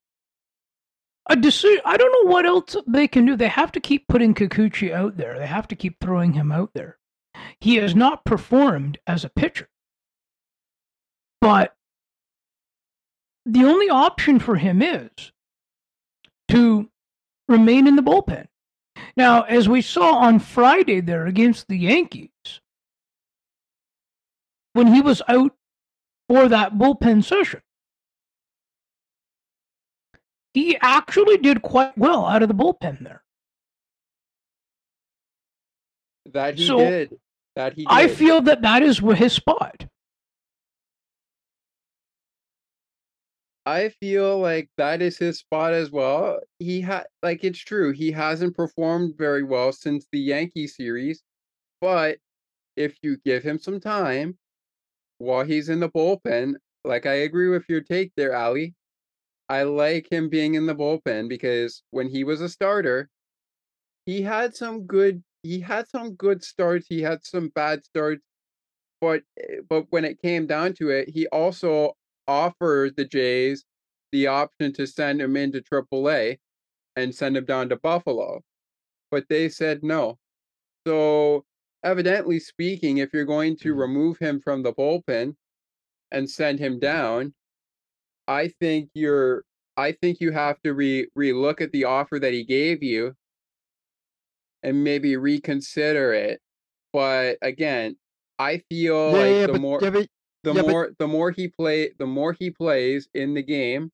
[1.29, 1.83] a decision.
[1.85, 3.37] I don't know what else they can do.
[3.37, 5.38] They have to keep putting Kikuchi out there.
[5.38, 6.98] They have to keep throwing him out there.
[7.61, 9.68] He has not performed as a pitcher.
[11.40, 11.74] But
[13.44, 15.11] the only option for him is
[16.48, 16.88] to
[17.48, 18.46] remain in the bullpen.
[19.16, 22.30] Now, as we saw on Friday there against the Yankees,
[24.72, 25.52] when he was out
[26.28, 27.61] for that bullpen session,
[30.54, 33.22] he actually did quite well out of the bullpen there.
[36.32, 37.18] That he so did.
[37.54, 37.88] That he did.
[37.90, 39.87] I feel that that is his spot.
[43.66, 46.40] I feel like that is his spot as well.
[46.59, 47.92] He had like it's true.
[47.92, 51.22] He hasn't performed very well since the Yankee series,
[51.81, 52.18] but
[52.76, 54.38] if you give him some time
[55.18, 58.74] while he's in the bullpen, like I agree with your take there, Ali.
[59.48, 63.11] I like him being in the bullpen because when he was a starter,
[64.07, 68.22] he had some good he had some good starts, he had some bad starts,
[69.00, 71.94] but eh, but when it came down to it, he also
[72.28, 73.64] offered the Jays
[74.12, 76.38] the option to send him into AAA
[76.94, 78.42] and send him down to Buffalo.
[79.10, 80.18] But they said no.
[80.86, 81.44] So
[81.84, 83.80] evidently speaking, if you're going to mm-hmm.
[83.80, 85.34] remove him from the bullpen
[86.10, 87.34] and send him down,
[88.28, 89.44] I think you're
[89.76, 93.14] I think you have to re relook at the offer that he gave you
[94.62, 96.40] and maybe reconsider it.
[96.92, 97.96] But again,
[98.38, 100.08] I feel yeah, like yeah, the but, more yeah, but,
[100.52, 100.98] the more but...
[100.98, 103.90] the more he play the more he plays in the game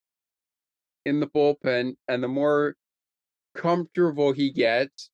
[1.05, 2.77] in the bullpen and the more
[3.55, 5.11] comfortable he gets,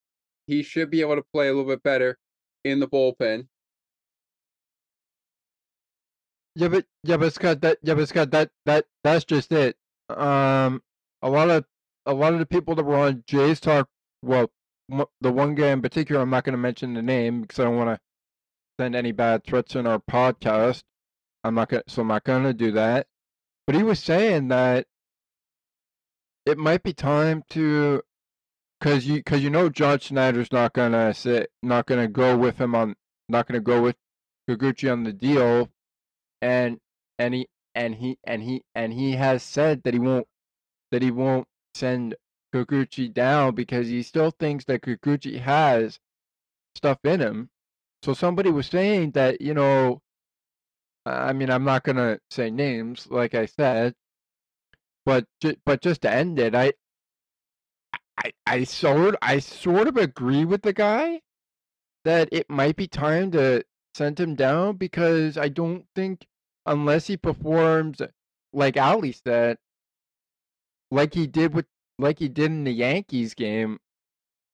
[0.46, 2.18] he should be able to play a little bit better
[2.64, 3.46] in the bullpen.
[6.54, 9.76] Yeah, but yeah, but Scott, that yeah, but Scott, that that that's just it.
[10.08, 10.82] Um,
[11.22, 11.64] a lot of
[12.06, 13.88] a lot of the people that were on Jays Talk,
[14.22, 14.50] well,
[15.20, 17.76] the one guy in particular, I'm not going to mention the name because I don't
[17.76, 18.00] want to
[18.82, 20.82] send any bad threats in our podcast.
[21.44, 23.06] I'm not gonna, so I'm not to do that.
[23.66, 24.86] But he was saying that
[26.46, 28.02] it might be time to,
[28.80, 32.74] because you because you know John Schneider's not to sit, not to go with him
[32.74, 32.96] on,
[33.28, 33.96] not to go with
[34.48, 35.68] Kikuchi on the deal
[36.40, 36.78] and
[37.18, 40.26] and he and he and he and he has said that he won't
[40.90, 42.14] that he won't send
[42.54, 45.98] Kikuchi down because he still thinks that Kikuchi has
[46.74, 47.50] stuff in him.
[48.02, 50.00] So somebody was saying that you know,
[51.08, 53.94] I mean, I'm not gonna say names, like I said,
[55.04, 56.72] but ju- but just to end it, I
[58.18, 61.20] I I sort I sort of agree with the guy
[62.04, 66.26] that it might be time to send him down because I don't think
[66.66, 68.00] unless he performs
[68.52, 69.58] like Ali said,
[70.90, 71.66] like he did with
[71.98, 73.78] like he did in the Yankees game,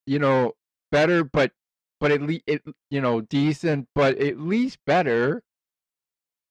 [0.06, 0.54] you know,
[0.92, 1.52] better, but
[2.00, 5.42] but at least it, you know, decent, but at least better,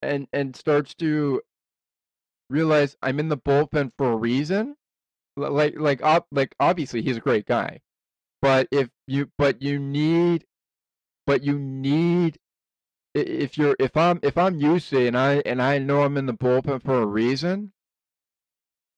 [0.03, 1.41] and and starts to
[2.49, 4.75] realize I'm in the bullpen for a reason.
[5.35, 7.81] Like like like obviously he's a great guy,
[8.41, 10.45] but if you but you need,
[11.25, 12.37] but you need
[13.15, 16.33] if you're if I'm if I'm Yusei and I and I know I'm in the
[16.33, 17.73] bullpen for a reason,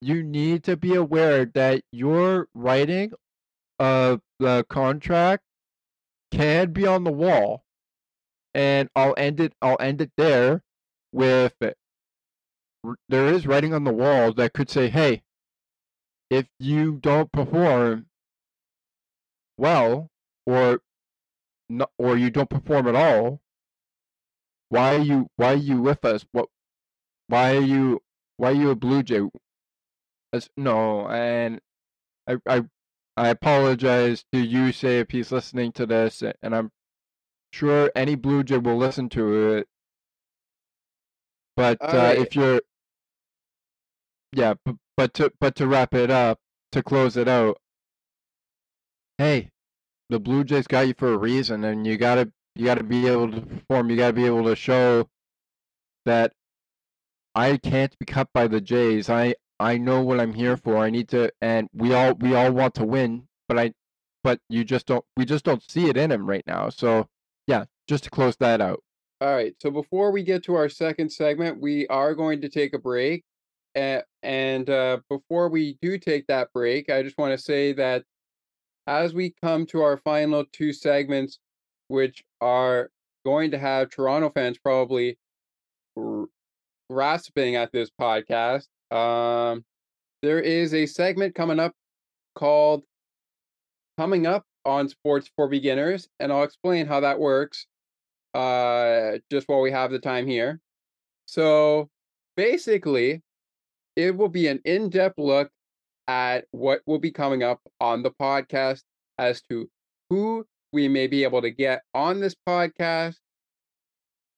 [0.02, 3.14] you need to be aware that your writing
[3.80, 5.44] of the contract
[6.32, 7.64] can be on the wall.
[8.54, 10.64] And I'll end it I'll end it there
[11.16, 11.54] with
[13.10, 15.24] there is writing on the wall that could say, "Hey,
[16.30, 18.08] if you don't perform
[19.58, 20.10] well
[20.46, 20.82] or
[21.98, 23.42] or you don't perform at all,
[24.70, 26.26] why are you why are you with us?
[26.32, 26.50] What
[27.28, 28.02] why are you
[28.38, 29.22] why are you a Blue Jay?
[30.34, 31.62] As, no, and
[32.28, 32.66] I I
[33.18, 36.72] I apologize to Yusei if he's listening to this, and I'm
[37.54, 39.68] sure any Blue Jay will listen to it.
[41.56, 42.18] But uh, right.
[42.18, 42.62] if you're,
[44.34, 46.40] yeah, but, but to but to wrap it up,
[46.72, 47.60] to close it out,
[49.18, 49.50] hey,
[50.10, 53.32] the Blue Jays got you for a reason, and you gotta you gotta be able
[53.32, 53.90] to perform.
[53.90, 55.10] You gotta be able to show
[56.06, 56.34] that
[57.34, 59.10] I can't be cut by the Jays.
[59.10, 60.78] I I know what I'm here for.
[60.78, 63.74] I need to, and we all we all want to win, but I,
[64.24, 65.06] but you just don't.
[65.16, 66.70] We just don't see it in him right now.
[66.70, 67.08] So
[67.48, 68.82] yeah, just to close that out.
[69.26, 69.56] All right.
[69.60, 73.24] So before we get to our second segment, we are going to take a break.
[73.74, 78.04] And, and uh, before we do take that break, I just want to say that
[78.86, 81.40] as we come to our final two segments,
[81.88, 82.92] which are
[83.26, 85.18] going to have Toronto fans probably
[85.98, 86.28] r-
[86.92, 89.66] grasping at this podcast, um,
[90.22, 91.74] there is a segment coming up
[92.36, 92.84] called
[93.98, 97.66] Coming Up on Sports for Beginners, and I'll explain how that works
[98.36, 100.60] uh, just while we have the time here.
[101.26, 101.90] So
[102.36, 103.24] basically,
[103.96, 105.50] it will be an in depth look
[106.08, 108.84] at what will be coming up on the podcast
[109.18, 109.70] as to
[110.10, 113.16] who we may be able to get on this podcast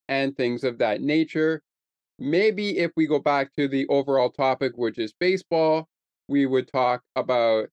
[0.08, 1.62] and things of that nature.
[2.20, 5.88] Maybe if we go back to the overall topic, which is baseball,
[6.28, 7.70] we would talk about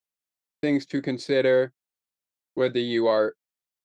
[0.63, 1.73] things to consider,
[2.55, 3.35] whether you are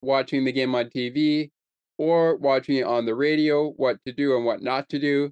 [0.01, 1.51] watching the game on TV
[1.99, 5.31] or watching it on the radio, what to do and what not to do.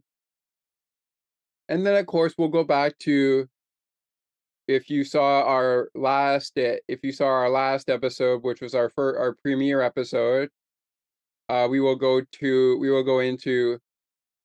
[1.70, 3.48] And then, of course, we'll go back to
[4.68, 9.18] if you saw our last if you saw our last episode, which was our first
[9.18, 10.50] our premiere episode.
[11.50, 13.80] Uh, we will go to we will go into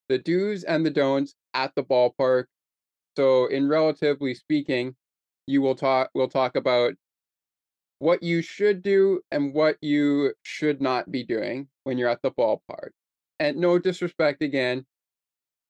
[0.07, 2.45] the do's and the don'ts at the ballpark.
[3.17, 4.95] So, in relatively speaking,
[5.45, 6.09] you will talk.
[6.15, 6.93] We'll talk about
[8.03, 12.31] what you should do and what you should not be doing when you're at the
[12.31, 12.89] ballpark.
[13.39, 14.85] And no disrespect again,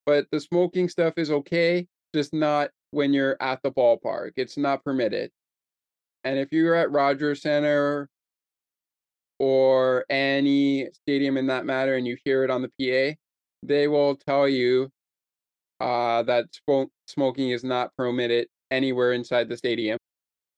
[0.04, 4.32] but the smoking stuff is okay, just not when you're at the ballpark.
[4.36, 5.30] It's not permitted.
[6.24, 8.08] And if you're at Rogers Centre
[9.38, 13.16] or any stadium in that matter and you hear it on the PA,
[13.62, 14.88] they will tell you
[15.78, 16.46] uh, that
[17.06, 19.98] smoking is not permitted anywhere inside the stadium.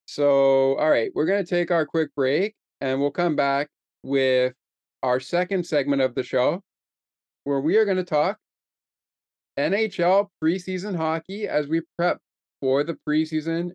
[0.06, 3.68] So, all right, we're going to take our quick break and we'll come back
[4.02, 4.54] with
[5.02, 6.62] our second segment of the show
[7.44, 8.38] where we are going to talk
[9.58, 12.18] NHL preseason hockey as we prep
[12.60, 13.72] for the preseason.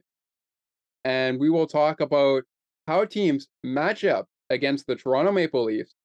[1.04, 2.44] And we will talk about
[2.88, 5.96] how teams match up against the Toronto Maple Leafs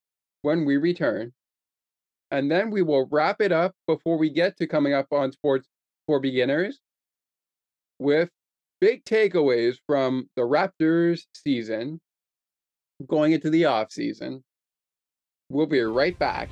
[0.42, 1.32] when we return.
[2.30, 5.68] And then we will wrap it up before we get to coming up on Sports
[6.06, 6.80] for Beginners
[7.98, 8.30] with
[8.80, 12.00] big takeaways from the Raptors season
[13.08, 14.42] going into the off season.
[15.48, 16.48] We'll be right back.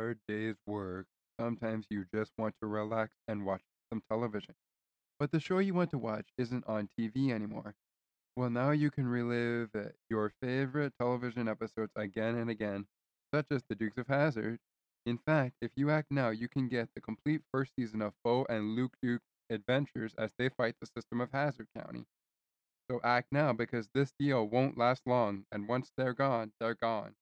[0.00, 1.06] Hard day's work,
[1.38, 4.54] sometimes you just want to relax and watch some television.
[5.18, 7.74] But the show you want to watch isn't on TV anymore.
[8.36, 12.86] Well, now you can relive uh, your favorite television episodes again and again,
[13.34, 14.58] such as The Dukes of Hazzard.
[15.06, 18.46] In fact, if you act now, you can get the complete first season of Bo
[18.48, 22.06] and Luke Duke adventures as they fight the system of Hazzard County.
[22.90, 27.16] So act now because this deal won't last long, and once they're gone, they're gone.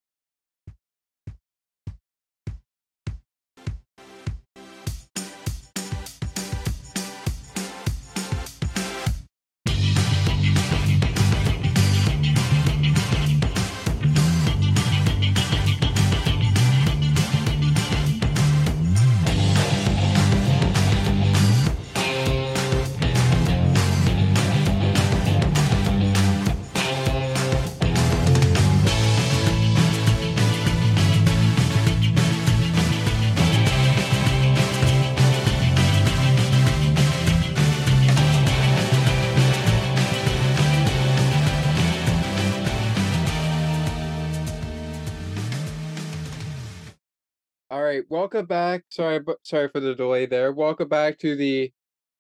[48.09, 48.85] Welcome back.
[48.91, 50.53] Sorry, sorry for the delay there.
[50.53, 51.73] Welcome back to the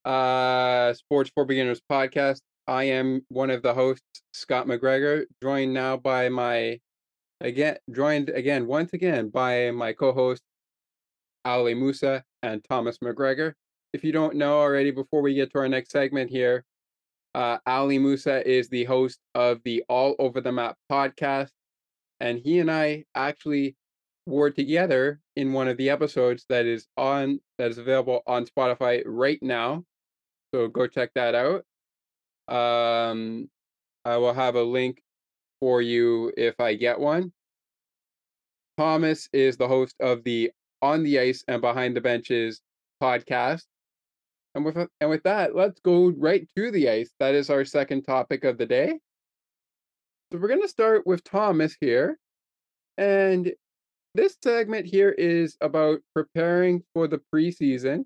[0.05, 2.41] uh Sports for Beginners podcast.
[2.66, 6.80] I am one of the hosts, Scott McGregor, joined now by my
[7.41, 10.43] again joined again once again by my co-host
[11.45, 13.55] Ali Musa and Thomas McGregor.
[13.93, 16.64] If you don't know already, before we get to our next segment here,
[17.34, 21.51] uh, Ali Musa is the host of the All Over the Map podcast,
[22.20, 23.76] and he and I actually
[24.29, 29.03] were together in one of the episodes that is on that is available on Spotify
[29.07, 29.85] right now.
[30.55, 31.64] So go check that out.
[32.55, 33.49] Um,
[34.05, 35.03] I will have a link
[35.61, 37.33] for you if I get one.
[38.76, 40.51] Thomas is the host of the
[40.83, 42.61] On the Ice and Behind the Benches
[43.03, 43.64] podcast.
[44.55, 47.11] And with and with that, let's go right to the ice.
[47.18, 48.99] That is our second topic of the day.
[50.33, 52.18] So we're going to start with Thomas here.
[52.97, 53.53] And
[54.15, 58.05] this segment here is about preparing for the preseason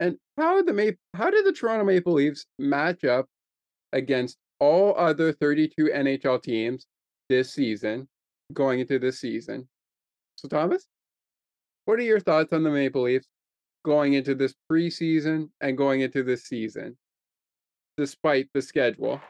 [0.00, 3.26] and how the Ma- how did the Toronto Maple Leafs match up
[3.92, 6.86] against all other 32 NHL teams
[7.28, 8.08] this season
[8.52, 9.68] going into this season.
[10.36, 10.86] So Thomas,
[11.84, 13.26] what are your thoughts on the Maple Leafs
[13.84, 16.96] going into this preseason and going into this season
[17.96, 19.20] despite the schedule?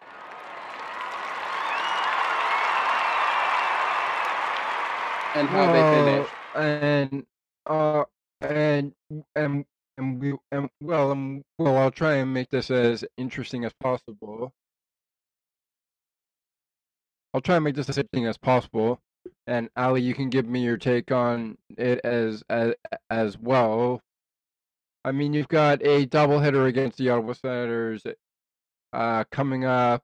[5.36, 6.34] And how they Well, finished.
[6.56, 7.26] and
[7.66, 8.04] uh,
[8.40, 8.94] and
[9.34, 9.64] and
[9.98, 14.52] and we and well, um, well, I'll try and make this as interesting as possible.
[17.34, 19.00] I'll try and make this as interesting as possible.
[19.46, 22.74] And Ali, you can give me your take on it as as
[23.10, 24.00] as well.
[25.04, 28.02] I mean, you've got a doubleheader against the Ottawa Senators
[28.92, 30.02] uh, coming up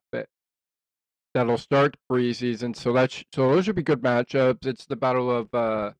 [1.34, 2.76] that'll start preseason.
[2.76, 4.66] So that sh- so those should be good matchups.
[4.66, 5.92] It's the Battle of uh,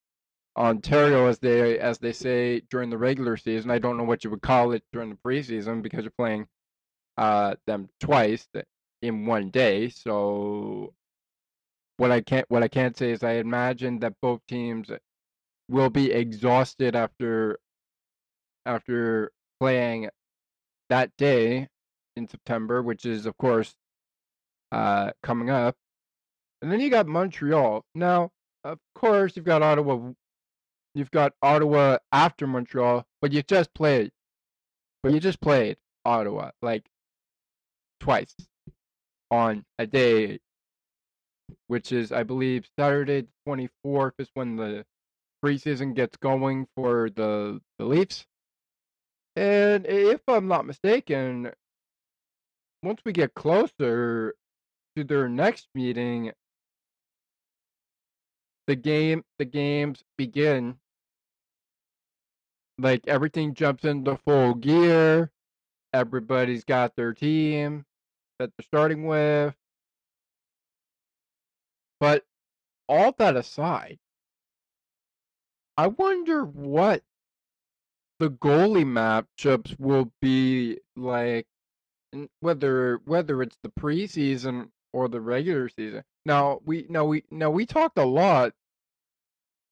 [0.56, 3.70] Ontario, as they as they say during the regular season.
[3.70, 6.46] I don't know what you would call it during the preseason because you're playing
[7.18, 8.48] uh, them twice
[9.02, 9.88] in one day.
[9.88, 10.94] So
[11.96, 14.90] what I can't what I can't say is I imagine that both teams
[15.68, 17.58] will be exhausted after
[18.66, 20.10] after playing
[20.90, 21.68] that day
[22.16, 23.74] in September, which is of course
[24.72, 25.76] uh, coming up.
[26.62, 27.84] And then you got Montreal.
[27.94, 28.30] Now,
[28.64, 30.12] of course, you've got Ottawa.
[30.94, 34.10] You've got Ottawa after Montreal, but you just played.
[35.02, 36.84] But you just played Ottawa like
[38.00, 38.34] twice
[39.30, 40.38] on a day,
[41.66, 44.84] which is, I believe, Saturday the twenty fourth is when the
[45.44, 48.26] preseason gets going for the the Leafs.
[49.34, 51.50] And if I'm not mistaken,
[52.82, 54.34] once we get closer
[54.96, 56.32] to their next meeting,
[58.66, 60.76] the game the games begin.
[62.78, 65.30] Like everything jumps into full gear.
[65.92, 67.84] Everybody's got their team
[68.38, 69.54] that they're starting with.
[72.00, 72.24] But
[72.88, 73.98] all that aside,
[75.76, 77.02] I wonder what
[78.18, 81.46] the goalie matchups will be like
[82.40, 86.02] whether whether it's the preseason or the regular season.
[86.24, 88.52] Now we now we now we talked a lot,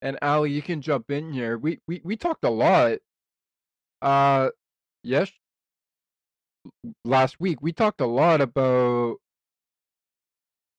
[0.02, 1.58] and Ali, you can jump in here.
[1.58, 2.98] We we we talked a lot.
[4.02, 4.50] Uh,
[5.02, 5.30] yes,
[7.04, 9.16] last week we talked a lot about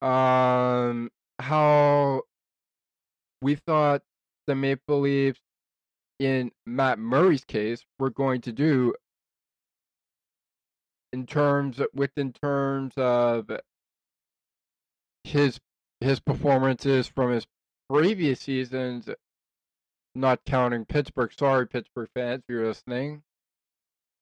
[0.02, 2.24] um how
[3.42, 4.02] we thought
[4.48, 5.40] the Maple Leafs
[6.20, 8.94] in Matt Murray's case, we're going to do
[11.14, 13.50] in terms within terms of
[15.24, 15.60] his
[16.00, 17.46] his performances from his
[17.90, 19.10] previous seasons,
[20.16, 21.32] not counting Pittsburgh.
[21.38, 23.24] Sorry, Pittsburgh fans, if you're listening.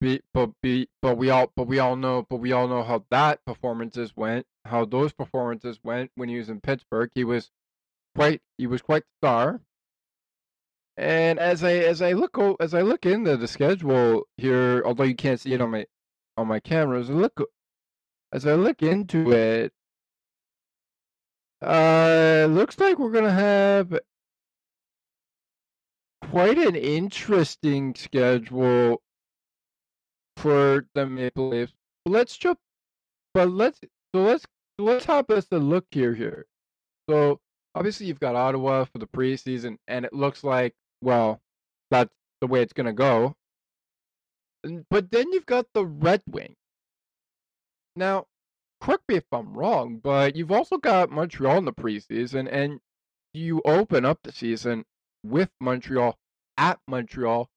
[0.02, 3.04] Be, but be, but we all but we all know but we all know how
[3.12, 7.52] that performances went how those performances went when he was in Pittsburgh he was
[8.16, 9.62] quite he was quite the star
[10.96, 15.16] and as I as I look as I look into the schedule here although you
[15.16, 15.86] can't see it on my
[16.38, 17.42] on my cameras, I look
[18.32, 19.74] as I look into it
[21.62, 24.00] uh looks like we're gonna have
[26.32, 29.02] quite an interesting schedule
[30.38, 31.74] for the Maple Leafs.
[32.06, 32.60] Let's jump,
[33.34, 33.80] but let's
[34.16, 34.46] so let's
[34.78, 36.46] let's hop us a look here here.
[37.10, 37.40] So
[37.76, 41.42] obviously you've got Ottawa for the preseason, and it looks like well
[41.92, 43.36] that's the way it's gonna go.
[44.90, 46.56] But then you've got the Red Wing.
[47.96, 48.28] Now,
[48.82, 52.80] correct me if I'm wrong, but you've also got Montreal in the preseason, and
[53.34, 54.86] you open up the season
[55.24, 56.18] with Montreal
[56.58, 57.50] at Montreal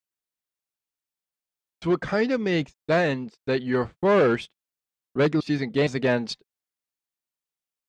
[1.82, 4.50] so it kind of makes sense that your first
[5.16, 6.38] regular season games against,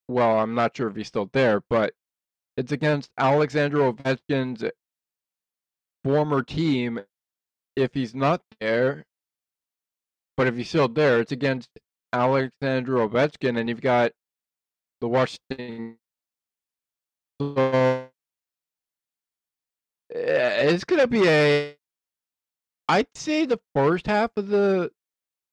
[0.07, 1.93] well, I'm not sure if he's still there, but
[2.57, 4.63] it's against Alexander Ovechkin's
[6.03, 7.01] former team.
[7.75, 9.05] If he's not there,
[10.37, 11.69] but if he's still there, it's against
[12.13, 14.11] Alexander Ovechkin, and you've got
[15.01, 15.97] the Washington.
[17.41, 18.09] So
[20.09, 21.75] it's gonna be a
[22.87, 24.91] I'd say the first half of the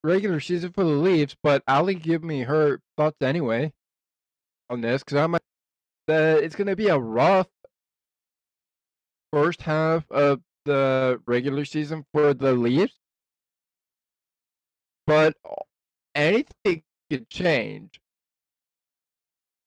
[0.04, 3.72] regular season for the Leafs, but Ali give me her thoughts anyway
[4.68, 5.32] on this because I'm
[6.06, 7.48] that uh, it's gonna be a rough
[9.32, 12.94] first half of the regular season for the Leafs,
[15.06, 15.34] but
[16.14, 18.00] anything could change.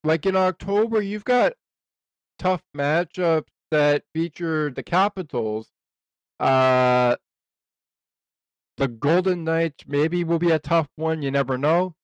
[0.03, 1.53] Like in October, you've got
[2.39, 5.69] tough matchups that feature the Capitals.
[6.39, 7.15] Uh,
[8.77, 11.21] the Golden Knights maybe will be a tough one.
[11.21, 11.95] You never know.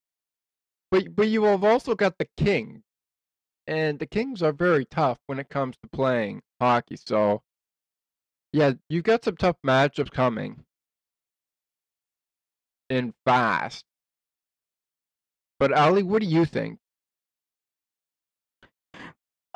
[0.91, 2.81] But but you have also got the Kings,
[3.67, 6.95] and the Kings are very tough when it comes to playing hockey.
[6.95, 7.43] So
[8.53, 10.63] yeah, you've got some tough matchups coming
[12.89, 13.85] in fast.
[15.59, 16.79] But Ali, what do you think?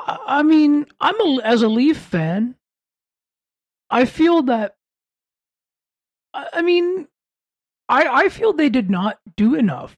[0.05, 2.55] I mean, I'm a as a Leaf fan.
[3.89, 4.75] I feel that
[6.33, 7.07] I mean,
[7.87, 9.95] I I feel they did not do enough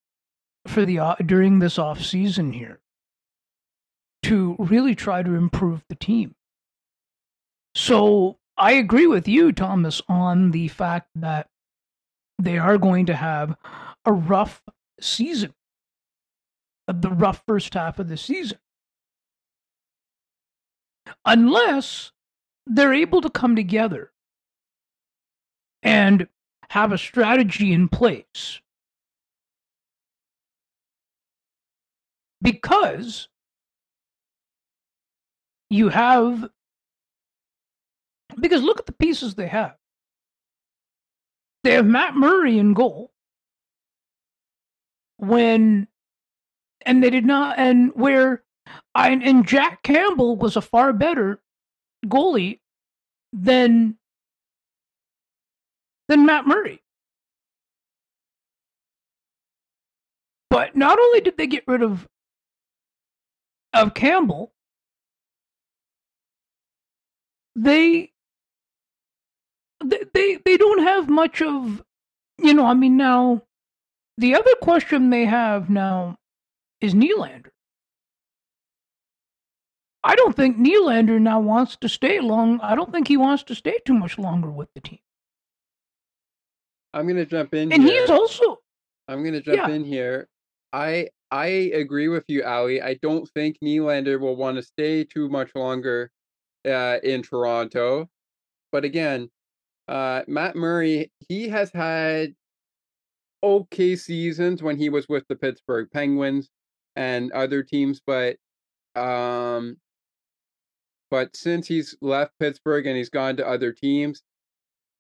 [0.68, 2.80] for the uh, during this off season here
[4.24, 6.36] to really try to improve the team.
[7.76, 11.50] So I agree with you, Thomas, on the fact that
[12.40, 13.56] they are going to have
[14.06, 14.62] a rough
[15.00, 15.54] season,
[16.88, 18.60] the rough first half of the season,
[21.26, 22.12] unless
[22.68, 24.12] they're able to come together
[25.84, 26.28] and
[26.70, 28.60] have a strategy in place.
[32.42, 33.28] Because
[35.70, 36.50] you have,
[38.40, 39.76] because look at the pieces they have.
[41.64, 43.12] They have Matt Murray in goal
[45.18, 45.88] when,
[46.86, 48.44] and they did not, and where,
[48.94, 51.42] I and Jack Campbell was a far better
[52.06, 52.60] goalie
[53.34, 53.98] than
[56.08, 56.82] than Matt Murray.
[60.50, 62.08] But not only did they get rid of
[63.74, 64.54] of Campbell,
[67.56, 68.12] they
[69.82, 71.84] they they don't have much of
[72.38, 73.44] you know, I mean now
[74.18, 76.18] the other question they have now
[76.86, 77.50] is Nylander.
[80.04, 82.60] I don't think Nylander now wants to stay long.
[82.62, 85.00] I don't think he wants to stay too much longer with the team.
[86.94, 87.74] I'm gonna jump in.
[87.74, 88.02] And here.
[88.02, 88.60] he's also.
[89.08, 89.70] I'm gonna jump Yeah.
[89.70, 90.30] in here.
[90.72, 92.82] I I agree with you, Ali.
[92.82, 96.12] I don't think Nylander will want to stay too much longer
[96.66, 98.08] uh, in Toronto.
[98.72, 99.30] But again,
[99.88, 102.36] uh, Matt Murray, he has had
[103.42, 106.50] okay seasons when he was with the Pittsburgh Penguins
[106.96, 108.38] and other teams, but
[108.96, 109.78] um,
[111.12, 114.24] but since he's left Pittsburgh and he's gone to other teams,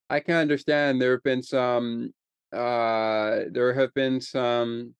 [0.09, 2.13] I can understand there have been some
[2.53, 4.93] uh there have been some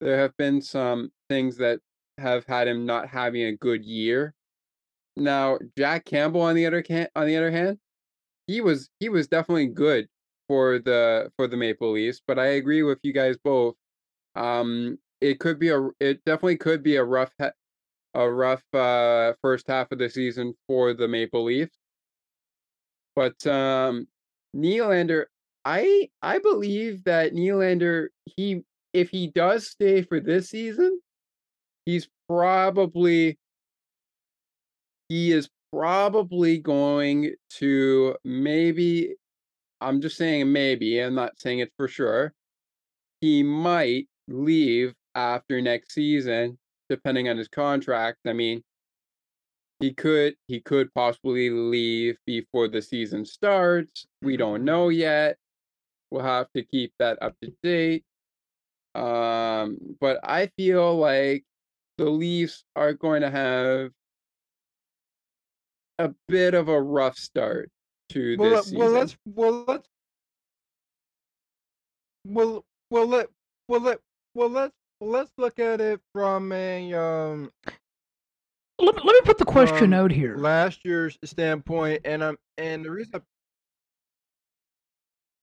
[0.00, 1.80] there have been some things that
[2.18, 4.34] have had him not having a good year.
[5.16, 7.78] Now, Jack Campbell on the other can on the other hand,
[8.46, 10.08] he was he was definitely good
[10.48, 13.76] for the for the Maple Leafs, but I agree with you guys both.
[14.34, 17.32] Um, it could be a it definitely could be a rough
[18.14, 21.76] a rough uh, first half of the season for the Maple Leafs.
[23.16, 24.06] But um,
[24.54, 25.24] Nylander,
[25.64, 28.62] I I believe that Nylander he
[28.92, 31.00] if he does stay for this season,
[31.86, 33.38] he's probably
[35.08, 39.14] he is probably going to maybe
[39.80, 42.32] I'm just saying maybe, I'm not saying it's for sure.
[43.20, 46.58] He might leave after next season
[46.88, 48.18] depending on his contract.
[48.26, 48.62] I mean,
[49.80, 54.06] he could he could possibly leave before the season starts.
[54.22, 54.64] We don't mm-hmm.
[54.64, 55.36] know yet.
[56.10, 58.04] We'll have to keep that up to date.
[58.94, 61.44] Um, but I feel like
[61.98, 63.90] the Leafs are going to have
[65.98, 67.70] a bit of a rough start
[68.10, 68.78] to well, this season.
[68.78, 69.88] Well, let's well let's
[72.26, 73.26] well well let
[73.68, 73.98] well let
[74.34, 77.50] well let's let's look at it from a um
[78.78, 80.36] let me, let me put the question out here.
[80.36, 83.22] Last year's standpoint, and um, and the reason.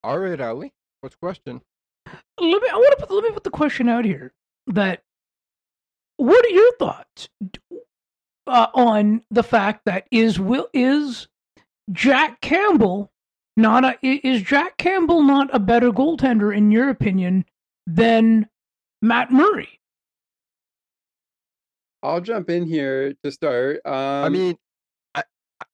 [0.03, 1.61] All right, Ali, what's the question?
[2.07, 2.69] Let me.
[2.71, 3.15] I want to put.
[3.15, 4.33] Let me put the question out here.
[4.67, 5.01] That.
[6.17, 7.29] What are your thoughts
[8.45, 11.27] uh, on the fact that is will is
[11.91, 13.11] Jack Campbell
[13.57, 17.45] not a is Jack Campbell not a better goaltender in your opinion
[17.87, 18.47] than
[19.01, 19.69] Matt Murray?
[22.03, 23.81] I'll jump in here to start.
[23.85, 24.55] Um, I mean,
[25.13, 25.23] I,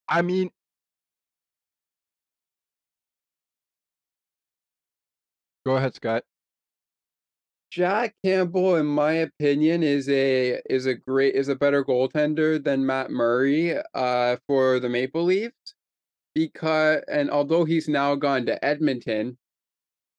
[0.09, 0.49] I mean,
[5.65, 6.23] go ahead, Scott.
[7.69, 12.85] Jack Campbell, in my opinion, is a is a great is a better goaltender than
[12.85, 15.75] Matt Murray uh, for the Maple Leafs
[16.33, 19.37] because and although he's now gone to Edmonton,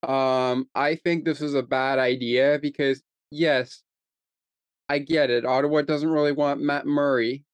[0.02, 3.82] um, I think this is a bad idea because yes,
[4.88, 5.44] I get it.
[5.44, 7.44] Ottawa doesn't really want Matt Murray.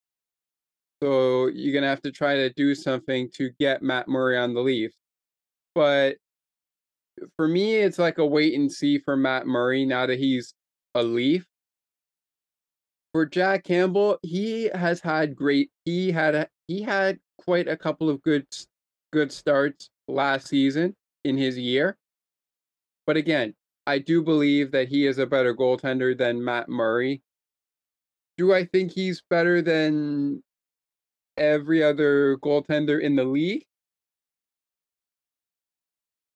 [1.03, 4.61] So you're gonna have to try to do something to get Matt Murray on the
[4.61, 4.97] Leafs.
[5.75, 6.17] But
[7.37, 10.55] for me, it's like a wait and see for Matt Murray now that he's
[10.95, 11.47] a Leaf.
[13.13, 15.71] For Jack Campbell, he has had great.
[15.85, 18.47] He had a, he had quite a couple of good
[19.13, 21.97] good starts last season in his year.
[23.07, 23.55] But again,
[23.87, 27.23] I do believe that he is a better goaltender than Matt Murray.
[28.37, 30.43] Do I think he's better than
[31.37, 33.65] every other goaltender in the league?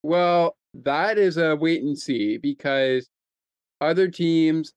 [0.02, 3.08] Well, that is a wait and see because
[3.80, 4.72] other teams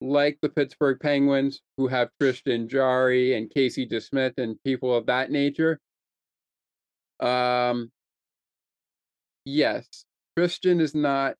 [0.00, 5.30] like the Pittsburgh Penguins, who have Tristan Jarry and Casey DeSmith and people of that
[5.30, 5.80] nature,
[7.20, 7.90] um,
[9.44, 10.04] yes,
[10.36, 11.36] Tristan is not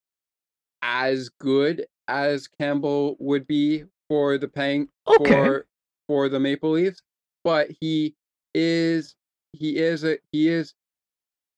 [0.83, 5.33] as good as Campbell would be for the Pang okay.
[5.33, 5.67] for
[6.07, 7.03] for the Maple Leafs,
[7.43, 8.15] but he
[8.55, 9.15] is
[9.53, 10.75] he is a he is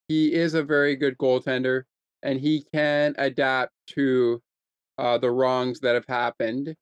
[0.09, 1.82] he is a very good goaltender
[2.22, 4.41] and he can adapt to
[4.99, 6.74] uh, the wrongs that have happened.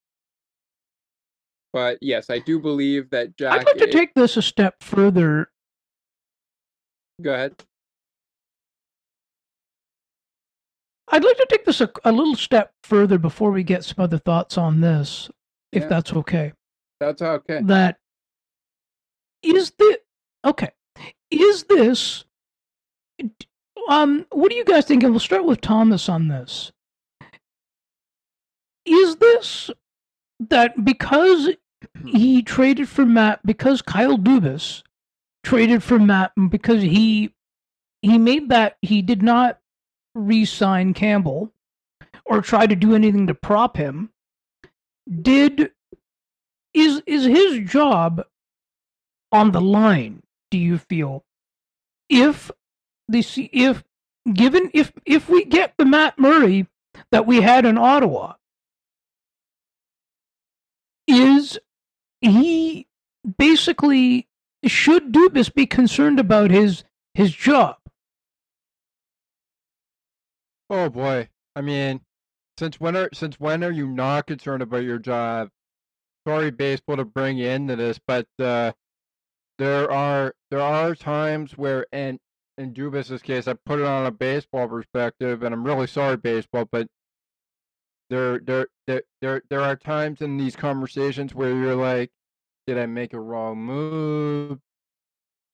[1.73, 3.61] But yes, I do believe that Jack.
[3.61, 3.95] I'd like to is...
[3.95, 5.51] take this a step further.
[7.21, 7.55] Go ahead.
[11.15, 14.19] I'd like to take this a, a, little step further before we get some other
[14.19, 15.31] thoughts on this,
[15.71, 15.89] if yeah.
[15.89, 16.53] that's okay.
[16.99, 17.61] That's okay.
[17.63, 17.99] That
[19.41, 20.01] is the
[20.45, 20.71] okay.
[21.31, 22.25] Is this
[23.89, 25.05] um what do you guys think?
[25.05, 26.73] And we'll start with Thomas on this.
[28.85, 29.71] Is this
[30.41, 31.51] that because
[32.07, 34.83] he traded for Matt because Kyle Dubas
[35.45, 37.33] traded for Matt because he
[38.03, 39.61] he made that he did not
[40.15, 41.53] re-sign Campbell
[42.25, 44.11] or try to do anything to prop him.
[45.23, 45.73] Did
[46.73, 48.25] is is his job
[49.31, 50.23] on the line?
[50.51, 51.25] Do you feel
[52.09, 52.51] if
[53.09, 53.85] the if
[54.33, 56.67] given if if we get the Matt Murray
[57.11, 58.35] that we had in Ottawa,
[61.07, 61.59] is
[62.21, 62.87] he
[63.39, 64.29] basically
[64.65, 67.77] should Dubas be concerned about his his job?
[70.71, 71.29] Oh boy.
[71.57, 72.01] I mean,
[72.59, 75.51] since when are since when are you not concerned about your job?
[76.27, 78.73] Sorry, baseball, to bring you into this, but uh,
[79.59, 82.19] there are there are times where, and
[82.59, 86.67] in Dubas's case, I put it on a baseball perspective, and I'm really sorry, baseball,
[86.71, 86.89] but
[88.11, 92.11] there there there there there are times in these conversations where you're like,
[92.67, 94.61] did I make a wrong move?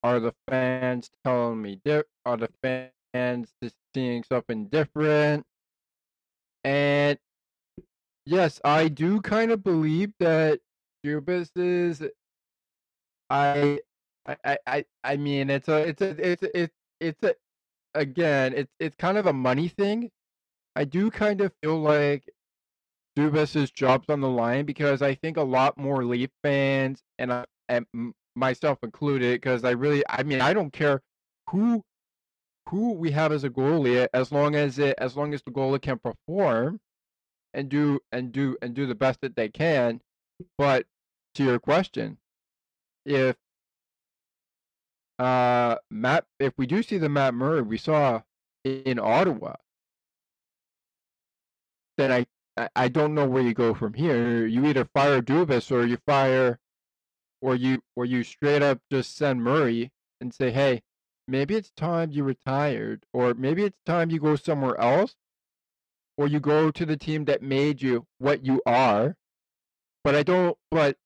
[0.03, 1.81] are the fans telling me
[2.25, 3.53] are the fans
[3.95, 5.45] seeing something different?
[6.65, 7.19] And
[8.27, 10.61] yes, I do kind of believe that
[11.05, 12.03] Dubas is
[13.31, 13.81] I
[14.27, 17.35] I I I I mean it's a it's a it's a, it's it's a
[17.95, 20.11] again it's it's kind of a money thing.
[20.77, 22.29] I do kind of feel like
[23.17, 27.45] Dubas's job's on the line because I think a lot more Leaf fans and I
[27.69, 27.87] and
[28.37, 31.03] myself included because I really I mean I don't care
[31.51, 31.83] who
[32.69, 35.83] who we have as a goalie as long as it as long as the goalie
[35.83, 36.81] can perform
[37.55, 40.01] and do and do and do the best that they can.
[40.57, 40.87] But
[41.35, 42.19] to your question,
[43.05, 43.37] if
[45.19, 48.23] uh Matt if we do see the Matt Murray we saw
[48.65, 49.55] in Ottawa,
[51.97, 52.27] then I
[52.77, 54.47] I, don't know where you go from here.
[54.47, 56.59] You either fire Dubas or you fire
[57.41, 60.83] or you or you straight up just send Murray and say, "Hey,
[61.31, 65.15] maybe it's time you retired or maybe it's time you go somewhere else
[66.17, 69.17] or you go to the team that made you what you are."
[70.05, 70.97] But I don't but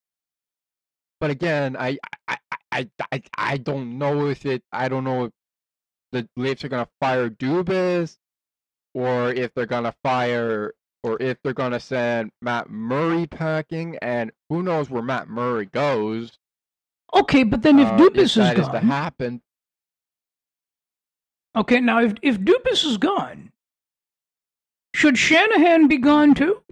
[1.20, 1.98] but again, I
[2.28, 2.36] I
[2.72, 5.32] I I, I don't know if it I don't know if
[6.12, 8.18] the Leafs are going to fire Dubas
[8.94, 13.98] or if they're going to fire or if they're going to send Matt Murray packing,
[14.00, 16.38] and who knows where Matt Murray goes.
[17.12, 19.42] Okay, but then if uh, Dubas if is that is to happen,
[21.56, 23.52] okay, now if if Dubas is gone,
[24.94, 26.62] should Shanahan be gone too?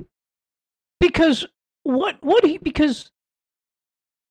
[1.00, 1.46] Because
[1.82, 3.10] what what he because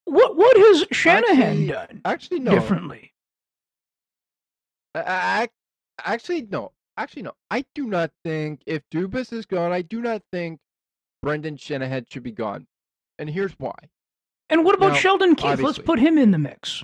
[0.05, 2.51] what what has Shanahan Actually- done actually no.
[2.51, 3.13] differently?
[4.95, 5.47] I,
[6.03, 6.71] I, actually no.
[6.97, 7.33] Actually no.
[7.49, 10.59] I do not think if Dubas is gone, I do not think
[11.21, 12.67] Brendan Shanahan should be gone,
[13.17, 13.75] and here's why.
[14.49, 15.61] And what about Now, Sheldon Keefe?
[15.61, 16.83] Let's put him in the mix.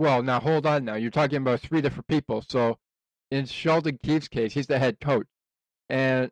[0.00, 0.86] Well, now hold on.
[0.86, 2.42] Now you're talking about three different people.
[2.48, 2.78] So,
[3.30, 5.26] in Sheldon Keefe's case, he's the head coach,
[5.90, 6.30] and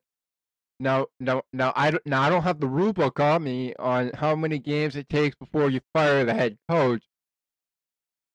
[0.81, 4.11] now, now, now I don't, now I don't have the rule book on me on
[4.15, 7.03] how many games it takes before you fire the head coach.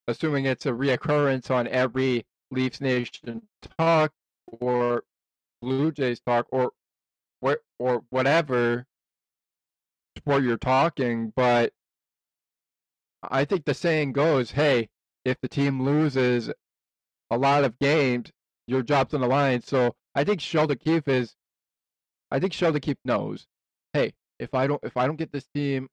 [0.07, 3.41] Assuming it's a reoccurrence on every Leafs Nation
[3.79, 4.11] talk
[4.59, 5.03] or
[5.63, 6.73] Blue Jays talk or
[7.39, 8.85] what or whatever
[10.15, 11.73] sport you're talking, but
[13.23, 14.89] I think the saying goes, "Hey,
[15.25, 16.51] if the team loses
[17.31, 18.31] a lot of games,
[18.67, 21.35] your job's on the line." So I think Sheldon Keefe is,
[22.31, 23.47] I think Sheldon Keefe knows,
[23.93, 25.89] hey, if I don't if I don't get this team,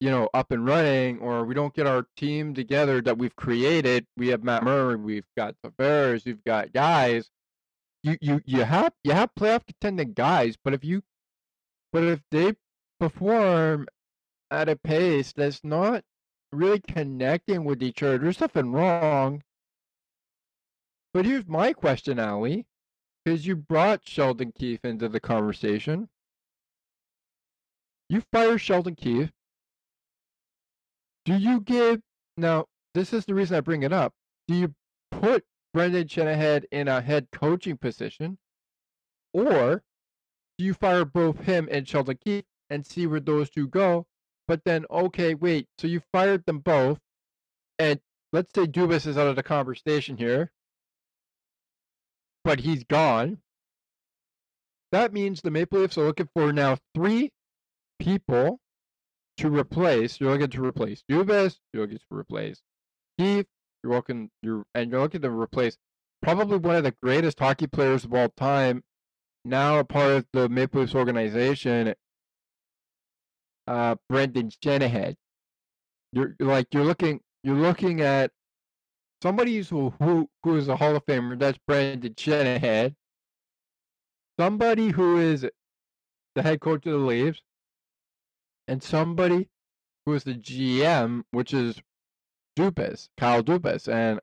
[0.00, 4.06] you know, up and running, or we don't get our team together that we've created,
[4.16, 7.30] we have Matt Murray, we've got Tavares, we've got guys.
[8.02, 11.02] You you you have you have playoff contending guys, but if you,
[11.92, 12.54] but if they
[13.00, 13.86] perform
[14.50, 16.04] at a pace that's not
[16.54, 18.18] really connecting with each other.
[18.18, 19.42] There's nothing wrong.
[21.12, 22.66] But here's my question, Ali,
[23.24, 26.08] because you brought Sheldon Keefe into the conversation.
[28.08, 29.30] You fire Sheldon Keefe.
[31.24, 32.00] Do you give
[32.36, 32.66] now?
[32.94, 34.12] This is the reason I bring it up.
[34.46, 34.74] Do you
[35.10, 38.38] put Brendan Shanahan in a head coaching position,
[39.32, 39.82] or
[40.58, 44.06] do you fire both him and Sheldon Keefe and see where those two go?
[44.46, 45.68] But then, okay, wait.
[45.78, 46.98] So you fired them both,
[47.78, 48.00] and
[48.32, 50.52] let's say Dubas is out of the conversation here,
[52.44, 53.38] but he's gone.
[54.92, 57.30] That means the Maple Leafs are looking for now three
[57.98, 58.60] people
[59.38, 60.20] to replace.
[60.20, 61.58] You're looking to replace Dubas.
[61.72, 62.60] You're looking to replace
[63.18, 63.46] Keefe.
[63.82, 64.30] You're looking.
[64.42, 65.76] You're and you're looking to replace
[66.22, 68.82] probably one of the greatest hockey players of all time.
[69.44, 71.94] Now a part of the Maple Leafs organization,
[73.66, 75.16] uh, Brendan Shanahan.
[76.12, 78.30] You're like you're looking you're looking at
[79.22, 81.38] somebody who who who is a Hall of Famer.
[81.38, 82.94] That's Brendan Shanahan.
[84.38, 85.46] Somebody who is
[86.34, 87.42] the head coach of the Leafs,
[88.68, 89.48] and somebody
[90.04, 91.80] who is the GM, which is
[92.56, 93.88] Dubas, Kyle Dubas.
[93.88, 94.20] And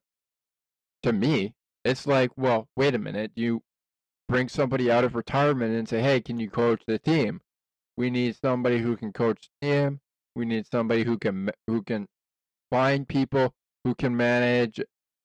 [1.04, 3.62] to me, it's like, well, wait a minute, you
[4.28, 7.42] bring somebody out of retirement and say, hey, can you coach the team?
[7.98, 10.00] We need somebody who can coach team.
[10.36, 12.08] We need somebody who can who can
[12.70, 14.80] find people who can manage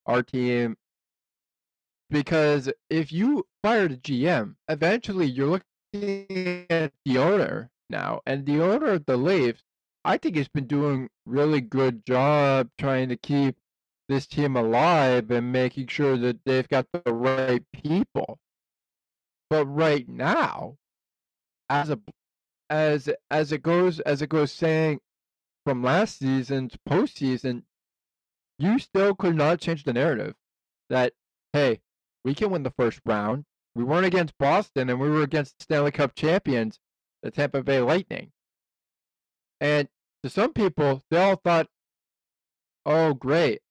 [0.07, 0.77] our team.
[2.11, 5.61] Because if you fire the GM, eventually you're
[5.95, 9.63] looking at the owner now, and the owner of the Leafs,
[10.05, 13.57] I think has been doing really good job trying to keep
[14.09, 18.39] this team alive and making sure that they've got the right people.
[19.51, 20.77] But right now,
[21.69, 21.99] as a
[22.71, 25.01] as as it goes as it goes saying
[25.65, 27.63] from last season's postseason,
[28.59, 30.35] you still could not change the narrative
[30.89, 31.13] that
[31.53, 31.81] hey,
[32.25, 33.45] we can win the first round.
[33.75, 36.79] We weren't against Boston, and we were against Stanley Cup champions,
[37.23, 38.33] the Tampa Bay Lightning.
[39.61, 39.89] And
[40.23, 41.69] to some people, they all thought,
[42.87, 43.63] "Oh, great,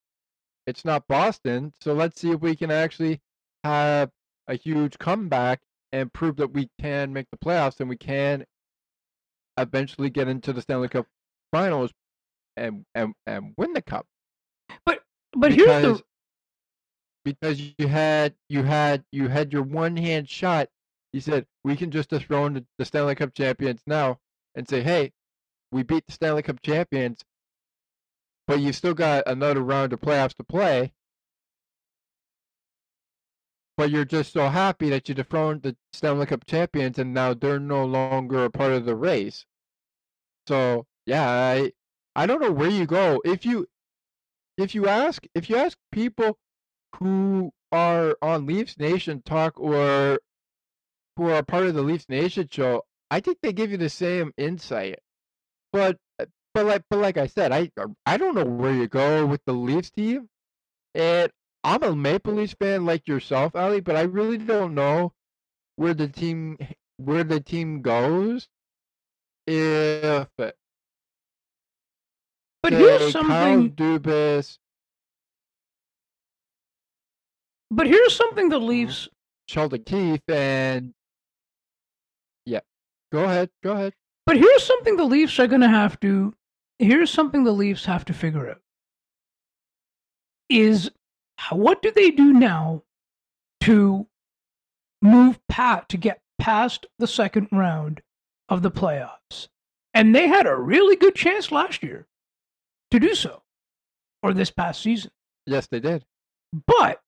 [0.68, 3.22] it's not Boston, so let's see if we can actually
[3.64, 4.12] have
[4.48, 8.46] a huge comeback and prove that we can make the playoffs and we can
[9.58, 11.08] eventually get into the Stanley Cup
[11.52, 11.92] Finals
[12.58, 14.06] and and and win the cup."
[14.86, 15.02] But
[15.34, 16.04] but here's the
[17.26, 20.70] because you had you had you had your one hand shot.
[21.12, 24.20] You said we can just dethrone the, the Stanley Cup champions now
[24.54, 25.12] and say, hey,
[25.72, 27.24] we beat the Stanley Cup champions,
[28.48, 30.94] but you still got another round of playoffs to play.
[33.78, 37.60] But you're just so happy that you dethroned the Stanley Cup champions and now they're
[37.60, 39.46] no longer a part of the race.
[40.48, 41.72] So yeah, I
[42.16, 43.22] I don't know where you go.
[43.26, 43.68] If you
[44.58, 46.38] if you ask if you ask people
[46.98, 50.20] who are on Leafs Nation talk or
[51.18, 54.34] who are part of the Leafs Nation show, I think they give you the same
[54.38, 55.00] insight.
[55.72, 55.98] But
[56.54, 57.72] but like but like I said, I
[58.06, 60.30] I don't know where you go with the Leafs team.
[60.96, 61.32] And
[61.66, 65.14] I'm a Maple Leafs fan like yourself, Ali, but I really don't know
[65.78, 66.60] where the team
[66.98, 68.48] where the team goes
[69.48, 70.56] if but
[72.72, 74.58] here's something Kyle Dubas
[77.72, 78.68] But here's something the mm-hmm.
[78.68, 79.10] Leafs.
[79.48, 80.94] Sheldon Keefe and
[82.46, 82.62] yeah,
[83.12, 83.94] go ahead, go ahead.
[84.26, 86.34] But here's something the Leafs are going to have to.
[86.80, 88.62] Here's something the Leafs have to figure out.
[90.50, 90.92] Is
[91.52, 92.84] what do they do now
[93.62, 94.08] to
[95.02, 98.02] move pat to get past the second round
[98.50, 99.48] of the playoffs?
[99.94, 102.08] And they had a really good chance last year
[102.92, 103.44] to do so,
[104.22, 105.12] or this past season.
[105.46, 106.06] Yes, they did.
[106.68, 107.02] But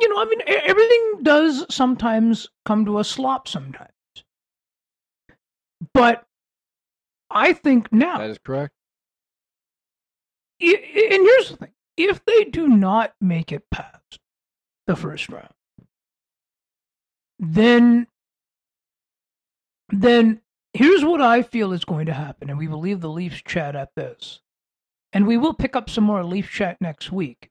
[0.00, 3.90] you know, I mean, everything does sometimes come to a slop sometimes.
[5.92, 6.24] But
[7.30, 8.18] I think now.
[8.18, 8.72] That is correct.
[10.60, 11.72] And here's the thing
[12.08, 14.18] if they do not make it past
[14.86, 15.52] the first round,
[17.38, 18.06] then
[19.90, 20.40] then
[20.72, 23.74] here's what I feel is going to happen, and we will leave the Leafs chat
[23.74, 24.40] at this,
[25.12, 27.50] and we will pick up some more Leaf chat next week.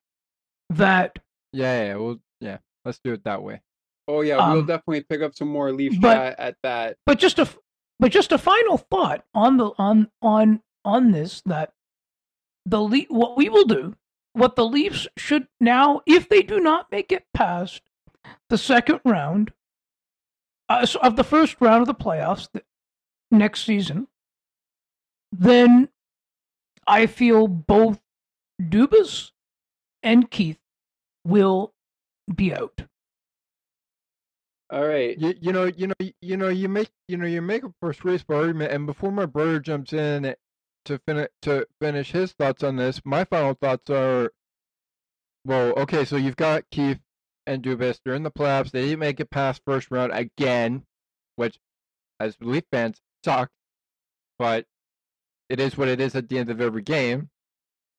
[0.70, 1.20] That
[1.52, 3.62] yeah, yeah, we'll yeah, let's do it that way.
[4.10, 6.98] Oh yeah, we'll um, definitely pick up some more leaf but, chat at that.
[7.06, 7.48] But just a
[8.00, 11.74] but just a final thought on the on on on this that
[12.66, 13.96] the Le- what we will do,
[14.40, 17.82] what the Leafs should now, if they do not make it past
[18.50, 19.54] the second round
[20.68, 22.48] uh, of the first round of the playoffs
[23.32, 24.08] next season,
[25.32, 25.90] then
[26.88, 28.00] I feel both
[28.62, 29.32] Dubas
[30.04, 30.60] and Keefe
[31.26, 31.74] will
[32.34, 32.82] be out.
[34.72, 35.18] All right.
[35.18, 38.30] You, you know, you know, you know, you make, you know, you make a persuasive
[38.30, 40.36] argument, and before my brother jumps in
[40.86, 44.32] to finish to finish his thoughts on this, my final thoughts are,
[45.46, 47.00] well, okay, so you've got Keefe
[47.46, 48.00] and Dubas.
[48.04, 48.72] They're in the playoffs.
[48.72, 50.84] They didn't make it past first round again,
[51.36, 51.60] which,
[52.20, 53.54] as Leaf fans, sucked.
[54.38, 54.66] But
[55.50, 57.30] it is what it is at the end of every game.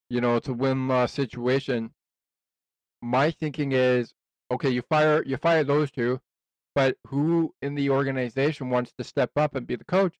[0.08, 1.92] You know, it's a win-loss situation.
[3.02, 4.14] My thinking is,
[4.50, 6.20] okay, you fire you fire those two,
[6.74, 10.14] but who in the organization wants to step up and be the coach,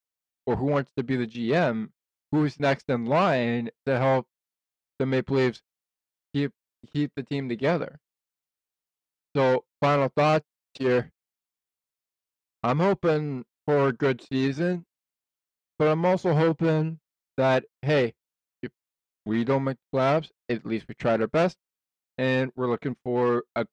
[0.47, 1.91] or who wants to be the GM?
[2.33, 4.27] Who's next in line to help
[4.99, 5.63] the Maple Leafs
[6.33, 6.53] keep
[6.93, 7.99] keep the team together?
[9.37, 11.13] So, final thoughts here.
[12.63, 14.85] I'm hoping for a good season,
[15.79, 17.01] but I'm also hoping
[17.37, 18.15] that hey,
[18.63, 18.71] if
[19.25, 21.57] we don't make the playoffs, at least we tried our best,
[22.19, 23.67] and we're looking for a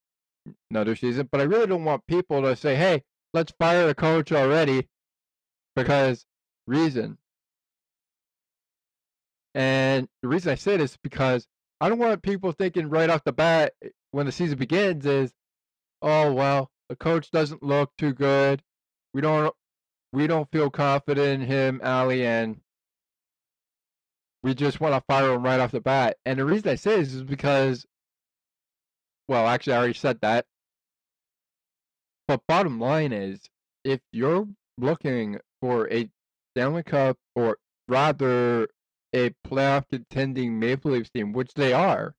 [0.72, 1.28] another season.
[1.32, 3.03] But I really don't want people to say, "Hey,
[3.34, 4.88] let's fire the coach already,"
[5.76, 6.26] because
[6.66, 7.18] reason.
[9.58, 11.47] And the reason I say this is because
[11.82, 15.34] I don't want people thinking right off the bat eh, when the season begins is,
[15.99, 18.62] "Oh well, the coach doesn't look too good.
[19.16, 19.53] We don't
[20.14, 22.62] we don't feel confident in him, Ali, and
[24.43, 26.97] we just want to fire him right off the bat." And the reason I say
[26.97, 27.84] this is because
[29.28, 30.45] well, actually, I already said that.
[32.28, 33.41] But bottom line is,
[33.84, 34.47] if you're
[34.78, 36.12] looking for a
[36.53, 38.68] Stanley Cup or rather
[39.18, 42.13] a playoff contending Maple Leafs team, which they are,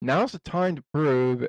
[0.00, 1.46] now's the time to prove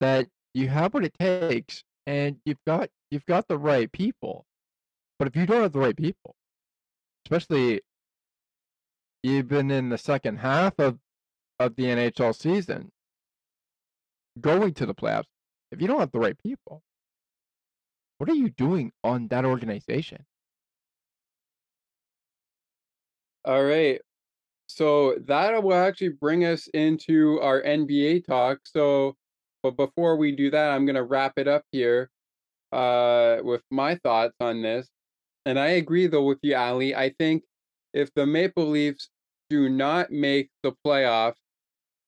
[0.00, 4.44] that you have what it takes and you've got you've got the right people.
[5.18, 6.34] But if you don't have the right people,
[7.26, 7.80] especially
[9.22, 10.98] even in the second half of
[11.58, 12.92] of the NHL season,
[14.40, 15.24] going to the playoffs,
[15.72, 16.82] if you don't have the right people,
[18.18, 20.24] what are you doing on that organization?
[23.44, 24.00] All right.
[24.66, 28.60] So that will actually bring us into our NBA talk.
[28.64, 29.16] So,
[29.62, 32.10] but before we do that, I'm going to wrap it up here
[32.72, 34.88] uh, with my thoughts on this.
[35.46, 36.94] And I agree, though, with you, Ali.
[36.94, 37.44] I think
[37.94, 39.08] if the Maple Leafs
[39.50, 41.36] do not make the playoffs,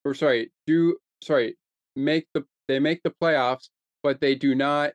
[0.04, 1.56] or sorry, do sorry,
[1.96, 3.68] make the they make the playoffs,
[4.02, 4.92] but they do not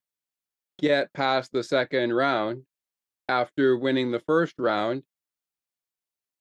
[0.79, 2.63] get past the second round
[3.27, 5.03] after winning the first round,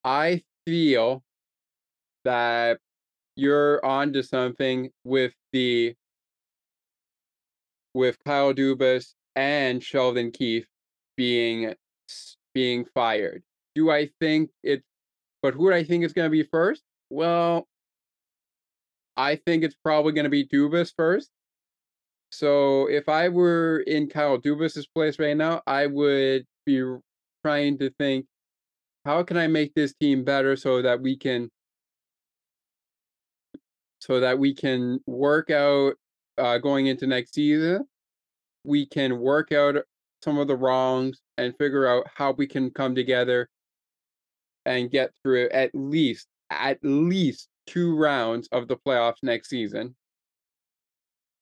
[0.04, 1.22] I feel
[2.24, 2.78] that
[3.36, 5.94] you're onto something with the
[7.94, 10.66] with Kyle Dubas and Sheldon Keefe
[11.16, 11.74] being
[12.54, 13.42] being fired.
[13.74, 14.82] Do I think it?
[15.42, 16.82] But who do I think is going to be first?
[17.10, 17.66] Well,
[19.16, 21.30] I think it's probably going to be Dubas first.
[22.32, 26.82] So if I were in Kyle Dubas's place right now, I would be
[27.44, 28.26] trying to think,
[29.04, 31.50] how can I make this team better so that we can
[34.00, 35.94] so that we can work out
[36.36, 37.86] uh, going into next season.
[38.64, 39.76] We can work out
[40.22, 43.48] some of the wrongs and figure out how we can come together
[44.66, 49.94] and get through at least at least two rounds of the playoffs next season.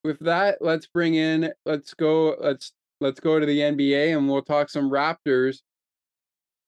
[0.04, 4.42] With that, let's bring in let's go let's let's go to the NBA and we'll
[4.42, 5.62] talk some Raptors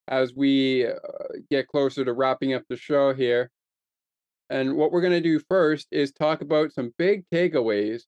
[0.09, 0.95] as we uh,
[1.51, 3.51] get closer to wrapping up the show here.
[4.51, 8.03] And what we're going to do first is talk about some big takeaways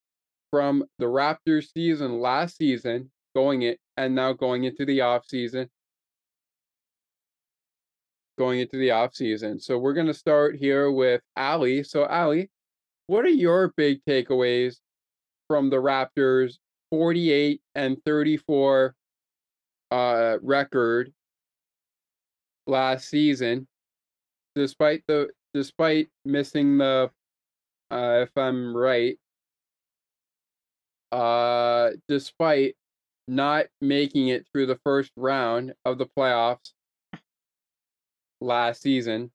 [0.51, 5.69] from the Raptors season last season, going it and now going into the off season.
[8.39, 9.59] Going into the off season.
[9.59, 11.83] So we're going to start here with Ali.
[11.83, 12.51] So Ali,
[13.07, 14.77] what are your big takeaways
[15.49, 16.57] from the Raptors
[16.91, 18.95] 48 and 34
[19.93, 21.13] uh record
[22.67, 23.67] last season
[24.55, 27.11] despite the despite missing the
[27.91, 29.19] uh if I'm right
[31.13, 32.77] uh despite
[33.29, 36.73] not making it through the first round of the playoffs
[38.41, 39.31] last season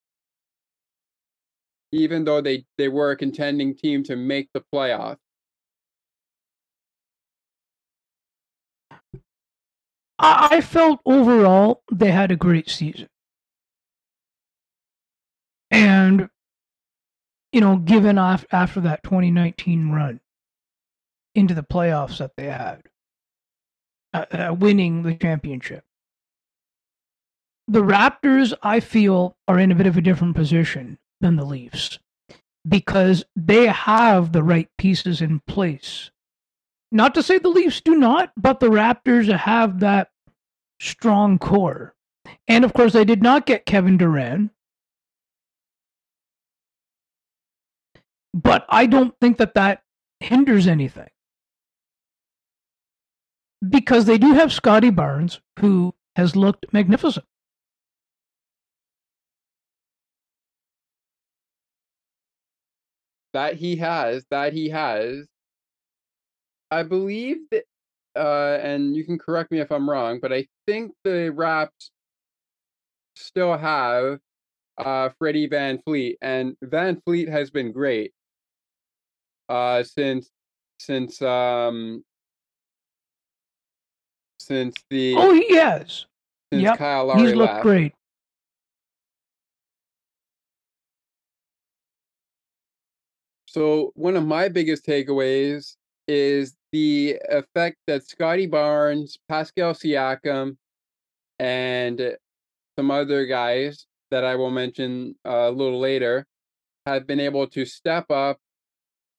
[1.92, 5.18] even though they they were a contending team to make the playoffs.
[10.20, 13.08] I felt overall they had a great season.
[15.72, 16.30] And,
[17.52, 20.20] you know, given off after that 2019 run
[21.34, 22.84] into the playoffs that they had,
[24.14, 25.86] uh, uh, winning the championship,
[27.68, 32.00] the Raptors, I feel, are in a bit of a different position than the Leafs
[32.68, 36.12] because they have the right pieces in place.
[36.92, 40.10] Not to say the Leafs do not, but the Raptors have that
[40.80, 41.96] strong core.
[42.48, 44.52] And of course, they did not get Kevin Durant.
[48.34, 49.84] But I don't think that that
[50.20, 51.10] hinders anything.
[53.68, 57.26] Because they do have Scottie Barnes, who has looked magnificent.
[63.34, 65.28] That he has, that he has.
[66.70, 67.64] I believe that,
[68.16, 71.92] uh, and you can correct me if I'm wrong, but I think the Raps
[73.16, 74.20] still have
[74.78, 78.14] uh, Freddie VanVleet, and VanVleet has been great
[79.52, 80.30] uh, since
[80.80, 82.04] since um
[84.40, 86.06] since the oh he has
[86.52, 86.78] since yep.
[86.78, 87.64] Kyle Lowry he's looked left.
[87.64, 87.94] great.
[93.46, 95.76] So one of my biggest takeaways
[96.08, 100.56] is the effect that Scottie Barnes, Pascal Siakam,
[101.38, 102.16] and
[102.80, 106.26] some other guys that I will mention uh, a little later
[106.86, 108.40] have been able to step up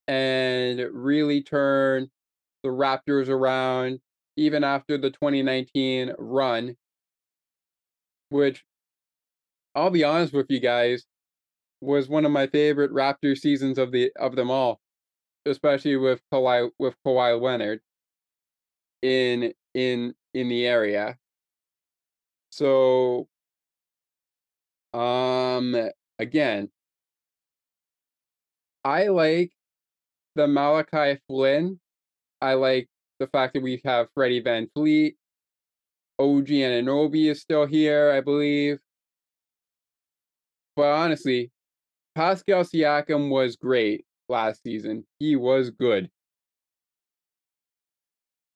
[0.09, 2.11] and really turn
[2.63, 4.01] the Raptors around
[4.37, 6.77] even after the 2019 run,
[8.31, 8.65] which
[9.75, 11.07] I'll be honest with you guys,
[11.81, 14.81] was one of my favorite Raptor seasons of the of them all,
[15.47, 17.81] especially with Kawhi with Kawhi Leonard
[19.03, 21.19] in in in the area.
[22.51, 23.29] So
[24.95, 25.75] um
[26.19, 26.71] again,
[28.85, 29.53] I like
[30.35, 31.79] the Malachi Flynn.
[32.41, 35.15] I like the fact that we have Freddie VanVleet.
[36.19, 38.79] OG Anunoby is still here, I believe.
[40.77, 41.51] but honestly,
[42.15, 45.05] Pascal Siakam was great last season.
[45.19, 46.11] He was good.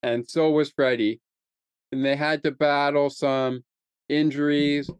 [0.02, 1.20] And so was Freddie.
[1.92, 3.64] And they had to battle some
[4.08, 4.90] injuries.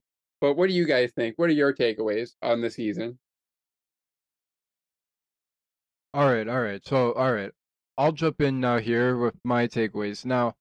[0.41, 1.39] But what do you guys think?
[1.39, 3.19] What are your takeaways on the season?
[6.17, 6.81] All right, all right.
[6.83, 7.51] So, all right.
[7.99, 10.25] I'll jump in now here with my takeaways.
[10.25, 10.55] Now,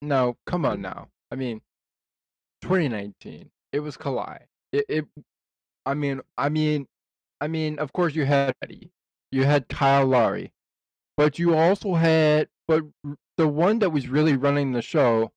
[0.00, 1.08] now, come on now.
[1.30, 1.60] I mean,
[2.62, 3.50] 2019.
[3.74, 4.38] It was Kawhi.
[4.72, 5.04] It, it
[5.84, 6.86] I mean, I mean,
[7.38, 8.92] I mean, of course you had Eddie.
[9.30, 10.54] You had Kyle Lowry.
[11.18, 12.84] But you also had but
[13.36, 15.32] the one that was really running the show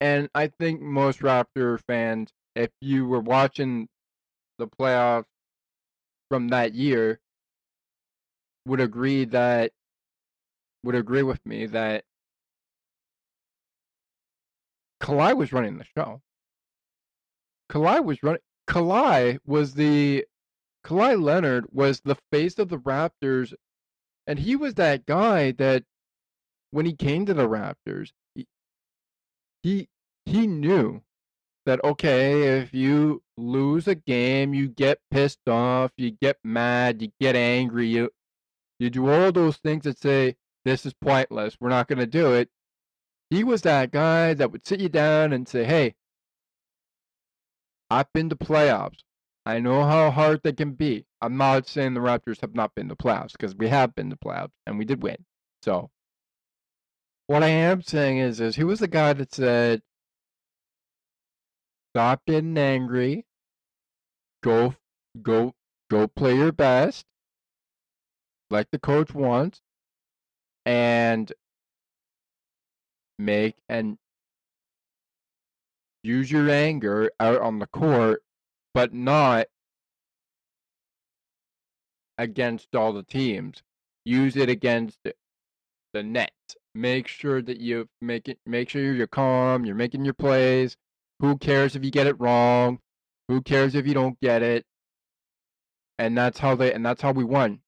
[0.00, 3.86] and I think most Raptor fans if you were watching
[4.58, 5.26] the playoffs
[6.28, 7.20] from that year
[8.66, 9.72] would agree that
[10.82, 12.04] would agree with me that
[15.00, 16.22] Kawhi was running the show.
[17.70, 18.40] Kawhi was running.
[18.68, 20.24] Kawhi was the
[20.84, 23.54] Kawhi Leonard was the face of the Raptors,
[24.26, 25.84] and he was that guy that
[26.70, 28.46] when he came to the Raptors, he
[29.62, 29.88] he,
[30.24, 31.02] he knew
[31.66, 37.10] that okay, if you lose a game, you get pissed off, you get mad, you
[37.20, 38.10] get angry, you
[38.78, 42.32] you do all those things that say this is pointless, we're not going to do
[42.32, 42.48] it.
[43.30, 45.94] He was that guy that would sit you down and say, "Hey,
[47.90, 49.00] I've been to playoffs.
[49.46, 51.06] I know how hard they can be.
[51.20, 54.16] I'm not saying the Raptors have not been to playoffs because we have been to
[54.16, 55.16] playoffs and we did win.
[55.62, 55.90] So,
[57.26, 59.82] what I am saying is, is he was the guy that said,
[61.92, 63.26] "Stop getting angry.
[64.42, 64.76] Go,
[65.22, 65.54] go,
[65.90, 67.06] go play your best,
[68.54, 69.60] like the coach wants,
[70.64, 71.30] and
[73.18, 73.98] make and
[76.02, 78.22] use your anger out on the court,
[78.72, 79.46] but not
[82.16, 83.62] against all the teams.
[84.04, 84.98] Use it against
[85.92, 86.32] the net.
[86.74, 88.38] Make sure that you make it.
[88.46, 89.64] Make sure you're calm.
[89.64, 90.76] You're making your plays.
[91.20, 92.80] Who cares if you get it wrong?
[93.28, 94.64] Who cares if you don't get it?
[95.98, 96.72] And that's how they.
[96.72, 97.60] And that's how we won.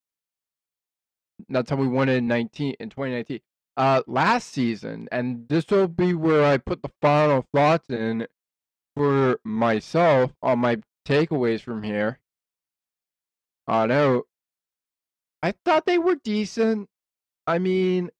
[1.48, 3.40] That's how we won in nineteen in 2019
[3.76, 8.26] uh, last season, and this will be where I put the final thoughts in
[8.96, 12.18] for myself on my takeaways from here
[13.68, 14.24] on out.
[15.42, 16.88] I thought they were decent.
[17.46, 18.10] I mean,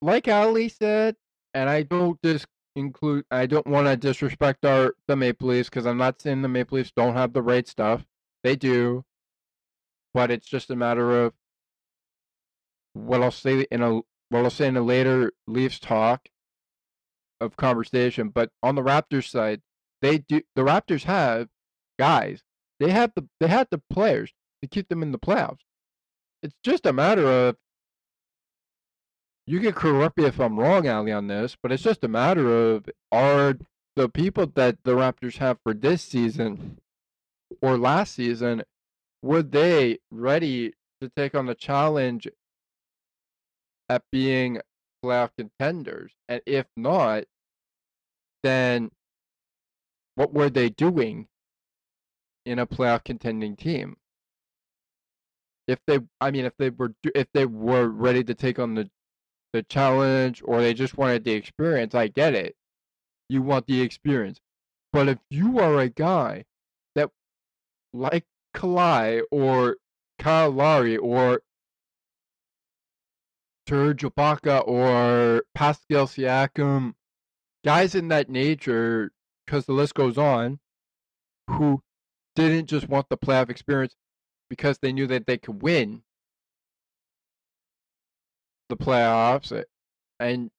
[0.00, 1.16] like Ali said,
[1.52, 3.24] and I don't just include.
[3.30, 6.78] I don't want to disrespect our the Maple Leafs because I'm not saying the Maple
[6.78, 8.04] Leafs don't have the right stuff.
[8.44, 9.04] They do,
[10.14, 11.32] but it's just a matter of
[12.96, 16.28] what I'll say in a well, I'll say in a later Leafs talk
[17.40, 19.60] of conversation, but on the Raptors side,
[20.02, 21.48] they do the Raptors have
[21.98, 22.42] guys.
[22.80, 24.32] They have the they have the players
[24.62, 25.60] to keep them in the playoffs.
[26.42, 27.56] It's just a matter of
[29.46, 32.72] you can correct me if I'm wrong, Ali, on this, but it's just a matter
[32.72, 33.56] of are
[33.94, 36.78] the people that the Raptors have for this season
[37.62, 38.62] or last season,
[39.22, 42.28] were they ready to take on the challenge
[43.88, 44.60] at being
[45.04, 46.12] playoff contenders?
[46.28, 47.24] And if not,
[48.42, 48.90] then
[50.14, 51.28] what were they doing
[52.44, 53.96] in a playoff contending team?
[55.68, 58.88] If they, I mean, if they were, if they were ready to take on the,
[59.52, 62.54] the challenge, or they just wanted the experience, I get it.
[63.28, 64.40] You want the experience,
[64.92, 66.44] but if you are a guy
[66.94, 67.10] that,
[67.92, 68.24] like
[68.54, 69.76] Kawhi or
[70.18, 71.42] Kyle Lowry or
[73.68, 76.94] Serge Ibaka or Pascal Siakam,
[77.64, 79.10] guys in that nature,
[79.44, 80.60] because the list goes on,
[81.48, 81.82] who
[82.34, 83.94] didn't just want the playoff experience
[84.48, 86.02] because they knew that they could win
[88.68, 89.64] the playoffs
[90.20, 90.50] and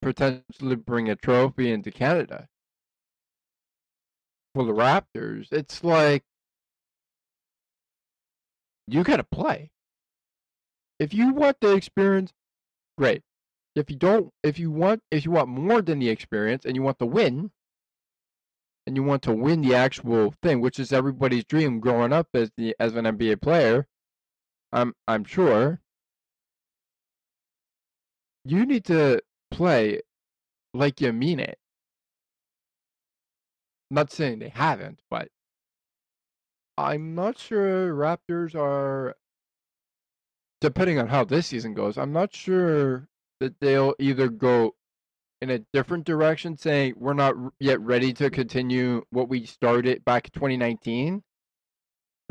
[0.00, 2.48] potentially bring a trophy into Canada.
[4.54, 6.24] For the Raptors, it's like
[8.86, 9.70] you got to play.
[11.02, 12.32] If you want the experience,
[12.96, 13.22] great.
[13.74, 16.82] If you don't, if you want, if you want more than the experience and you
[16.82, 17.50] want the win,
[18.86, 22.52] and you want to win the actual thing, which is everybody's dream growing up as
[22.56, 23.88] the as an NBA player,
[24.72, 25.80] I'm I'm sure.
[28.44, 30.02] You need to play
[30.72, 31.58] like you mean it.
[33.90, 35.30] I'm not saying they haven't, but
[36.78, 39.16] I'm not sure Raptors are
[40.62, 43.08] depending on how this season goes, I'm not sure
[43.40, 44.76] that they'll either go
[45.40, 50.28] in a different direction, saying we're not yet ready to continue what we started back
[50.28, 51.24] in 2019,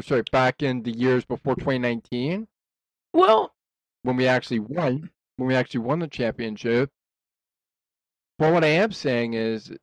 [0.02, 2.48] sorry, back in the years before 2019
[3.14, 3.54] Well,
[4.04, 6.90] when we actually won, when we actually won the championship.
[8.40, 9.74] But what I am saying is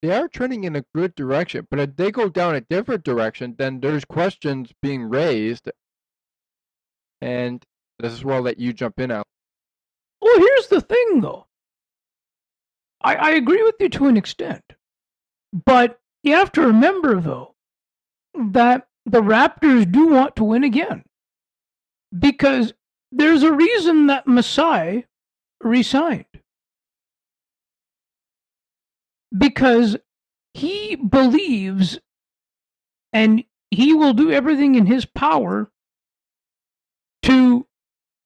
[0.00, 3.54] they are trending in a good direction, but if they go down a different direction,
[3.58, 5.70] then there's questions being raised.
[7.20, 7.62] And
[7.98, 9.26] this is where I'll let you jump in out.
[10.20, 11.46] well, here's the thing, though.
[13.02, 14.64] I, I agree with you to an extent,
[15.52, 17.54] but you have to remember, though,
[18.34, 21.02] that the Raptors do want to win again
[22.16, 22.74] because
[23.12, 25.06] there's a reason that Masai
[25.62, 26.26] resigned
[29.36, 29.96] because
[30.54, 31.98] he believes
[33.12, 35.70] and he will do everything in his power
[37.22, 37.66] to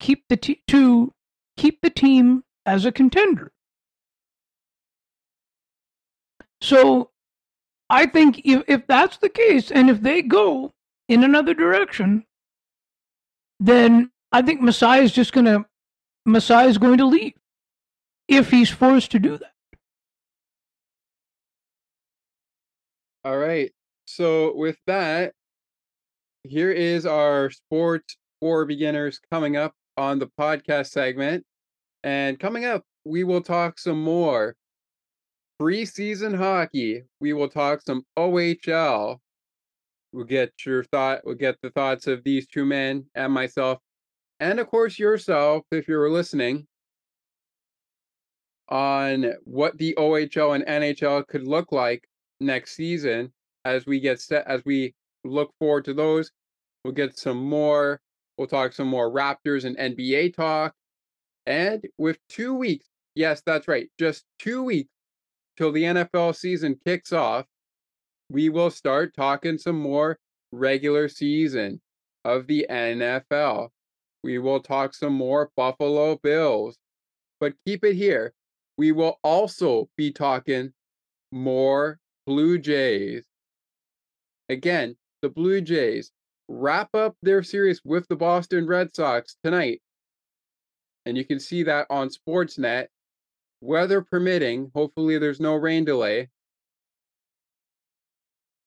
[0.01, 1.13] keep the te- to
[1.57, 3.53] keep the team as a contender.
[6.61, 7.11] So
[7.91, 10.73] I think if, if that's the case and if they go
[11.09, 12.25] in another direction,
[13.61, 15.67] then I think Masai is just gonna
[16.27, 17.35] Masai is going to leave
[18.29, 19.53] if he's forced to do that.
[23.25, 23.73] All right.
[24.07, 25.33] So with that,
[26.43, 31.43] here is our sports for beginners coming up on the podcast segment.
[32.03, 34.55] And coming up, we will talk some more
[35.59, 37.05] preseason hockey.
[37.21, 39.17] We will talk some OHL.
[40.13, 43.79] We'll get your thought, we'll get the thoughts of these two men and myself,
[44.39, 46.67] and of course yourself if you're listening
[48.69, 52.07] on what the OHL and NHL could look like
[52.41, 53.33] next season
[53.65, 54.95] as we get set as we
[55.25, 56.31] look forward to those.
[56.85, 58.03] We'll get some more.
[58.37, 60.75] We'll talk some more Raptors and NBA talk.
[61.47, 64.91] And with two weeks, yes, that's right, just two weeks
[65.57, 67.47] till the NFL season kicks off,
[68.31, 70.19] we will start talking some more
[70.53, 71.81] regular season
[72.25, 73.69] of the NFL.
[74.23, 76.79] We will talk some more Buffalo Bills.
[77.41, 78.33] But keep it here.
[78.79, 80.73] We will also be talking
[81.31, 83.25] more Blue Jays.
[84.49, 86.11] Again, the Blue Jays
[86.49, 89.81] wrap up their series with the Boston Red Sox tonight.
[91.07, 92.87] And you can see that on Sportsnet.
[93.61, 96.29] Weather permitting, hopefully there's no rain delay.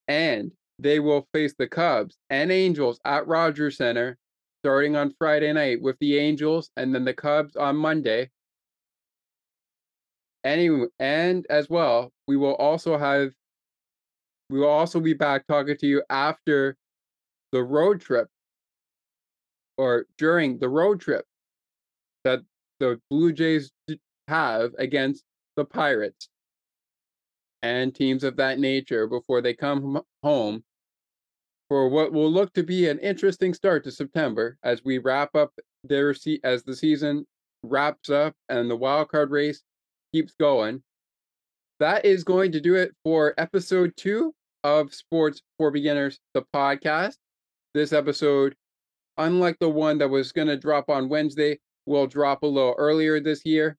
[0.08, 4.18] And they will face the Cubs and Angels at Rogers Centre
[4.64, 8.30] starting on Friday night with the Angels and then the Cubs on Monday.
[10.44, 13.32] Anyway, and as well, we will also have
[14.50, 16.78] we will also be back talking to you after
[17.52, 18.28] the road trip
[19.78, 21.26] or during the road trip
[22.24, 22.40] that
[22.80, 23.72] the Blue Jays
[24.28, 25.24] have against
[25.56, 26.30] the Pirates
[27.64, 30.64] and teams of that nature before they come home
[31.70, 35.52] for what will look to be an interesting start to September as we wrap up
[35.84, 37.26] their se- as the season
[37.64, 39.64] wraps up and the wild card race
[40.14, 40.82] keeps going.
[41.80, 44.34] That is going to do it for episode two
[44.64, 47.18] of Sports for Beginners, the podcast.
[47.78, 48.56] This episode,
[49.20, 53.20] unlike the one that was going to drop on Wednesday, will drop a little earlier
[53.20, 53.78] this year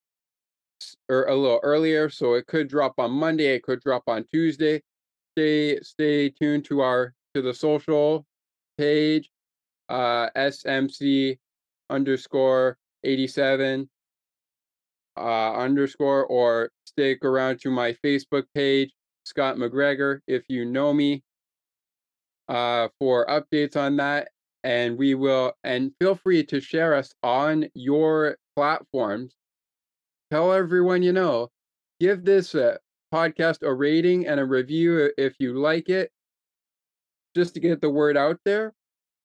[1.09, 2.09] or a little earlier.
[2.09, 4.85] So it could drop on Monday, it could drop on Tuesday.
[5.37, 8.25] Stay stay tuned to our to the social
[8.79, 9.31] page,
[9.89, 11.37] uh SMC
[11.91, 13.91] underscore 87
[15.16, 18.93] uh underscore or stick around to my Facebook page,
[19.25, 21.25] Scott McGregor, if you know me,
[22.49, 24.29] uh for updates on that.
[24.65, 29.35] And we will and feel free to share us on your platforms
[30.31, 31.49] tell everyone you know.
[32.01, 32.77] Give this uh,
[33.12, 36.11] podcast a rating and a review if you like it,
[37.35, 38.73] just to get the word out there.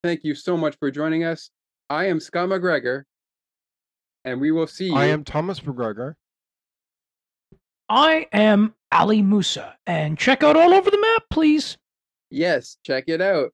[0.03, 1.49] Thank you so much for joining us.
[1.89, 3.03] I am Scott McGregor,
[4.25, 4.95] and we will see you.
[4.95, 6.15] I am Thomas McGregor.
[7.89, 11.77] I am Ali Musa, and check out all over the map, please.
[12.33, 13.51] Yes, check it out.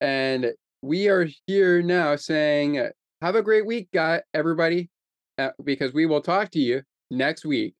[0.00, 0.52] And
[0.82, 2.80] we are here now saying,
[3.20, 4.88] have a great week, guy, everybody,
[5.36, 7.74] uh, because we will talk to you next week,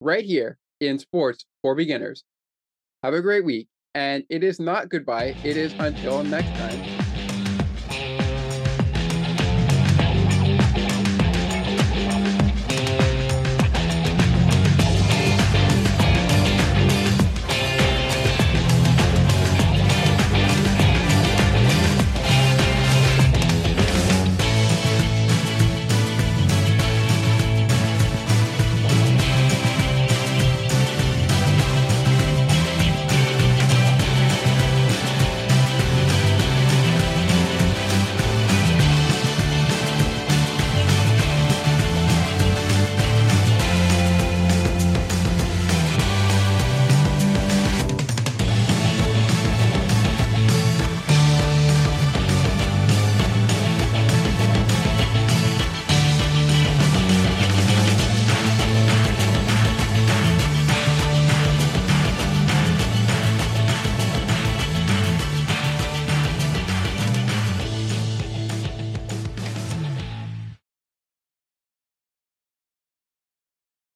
[0.00, 2.24] right here in Sports for Beginners.
[3.04, 3.68] Have a great week.
[3.94, 7.01] And it is not goodbye, it is until next time.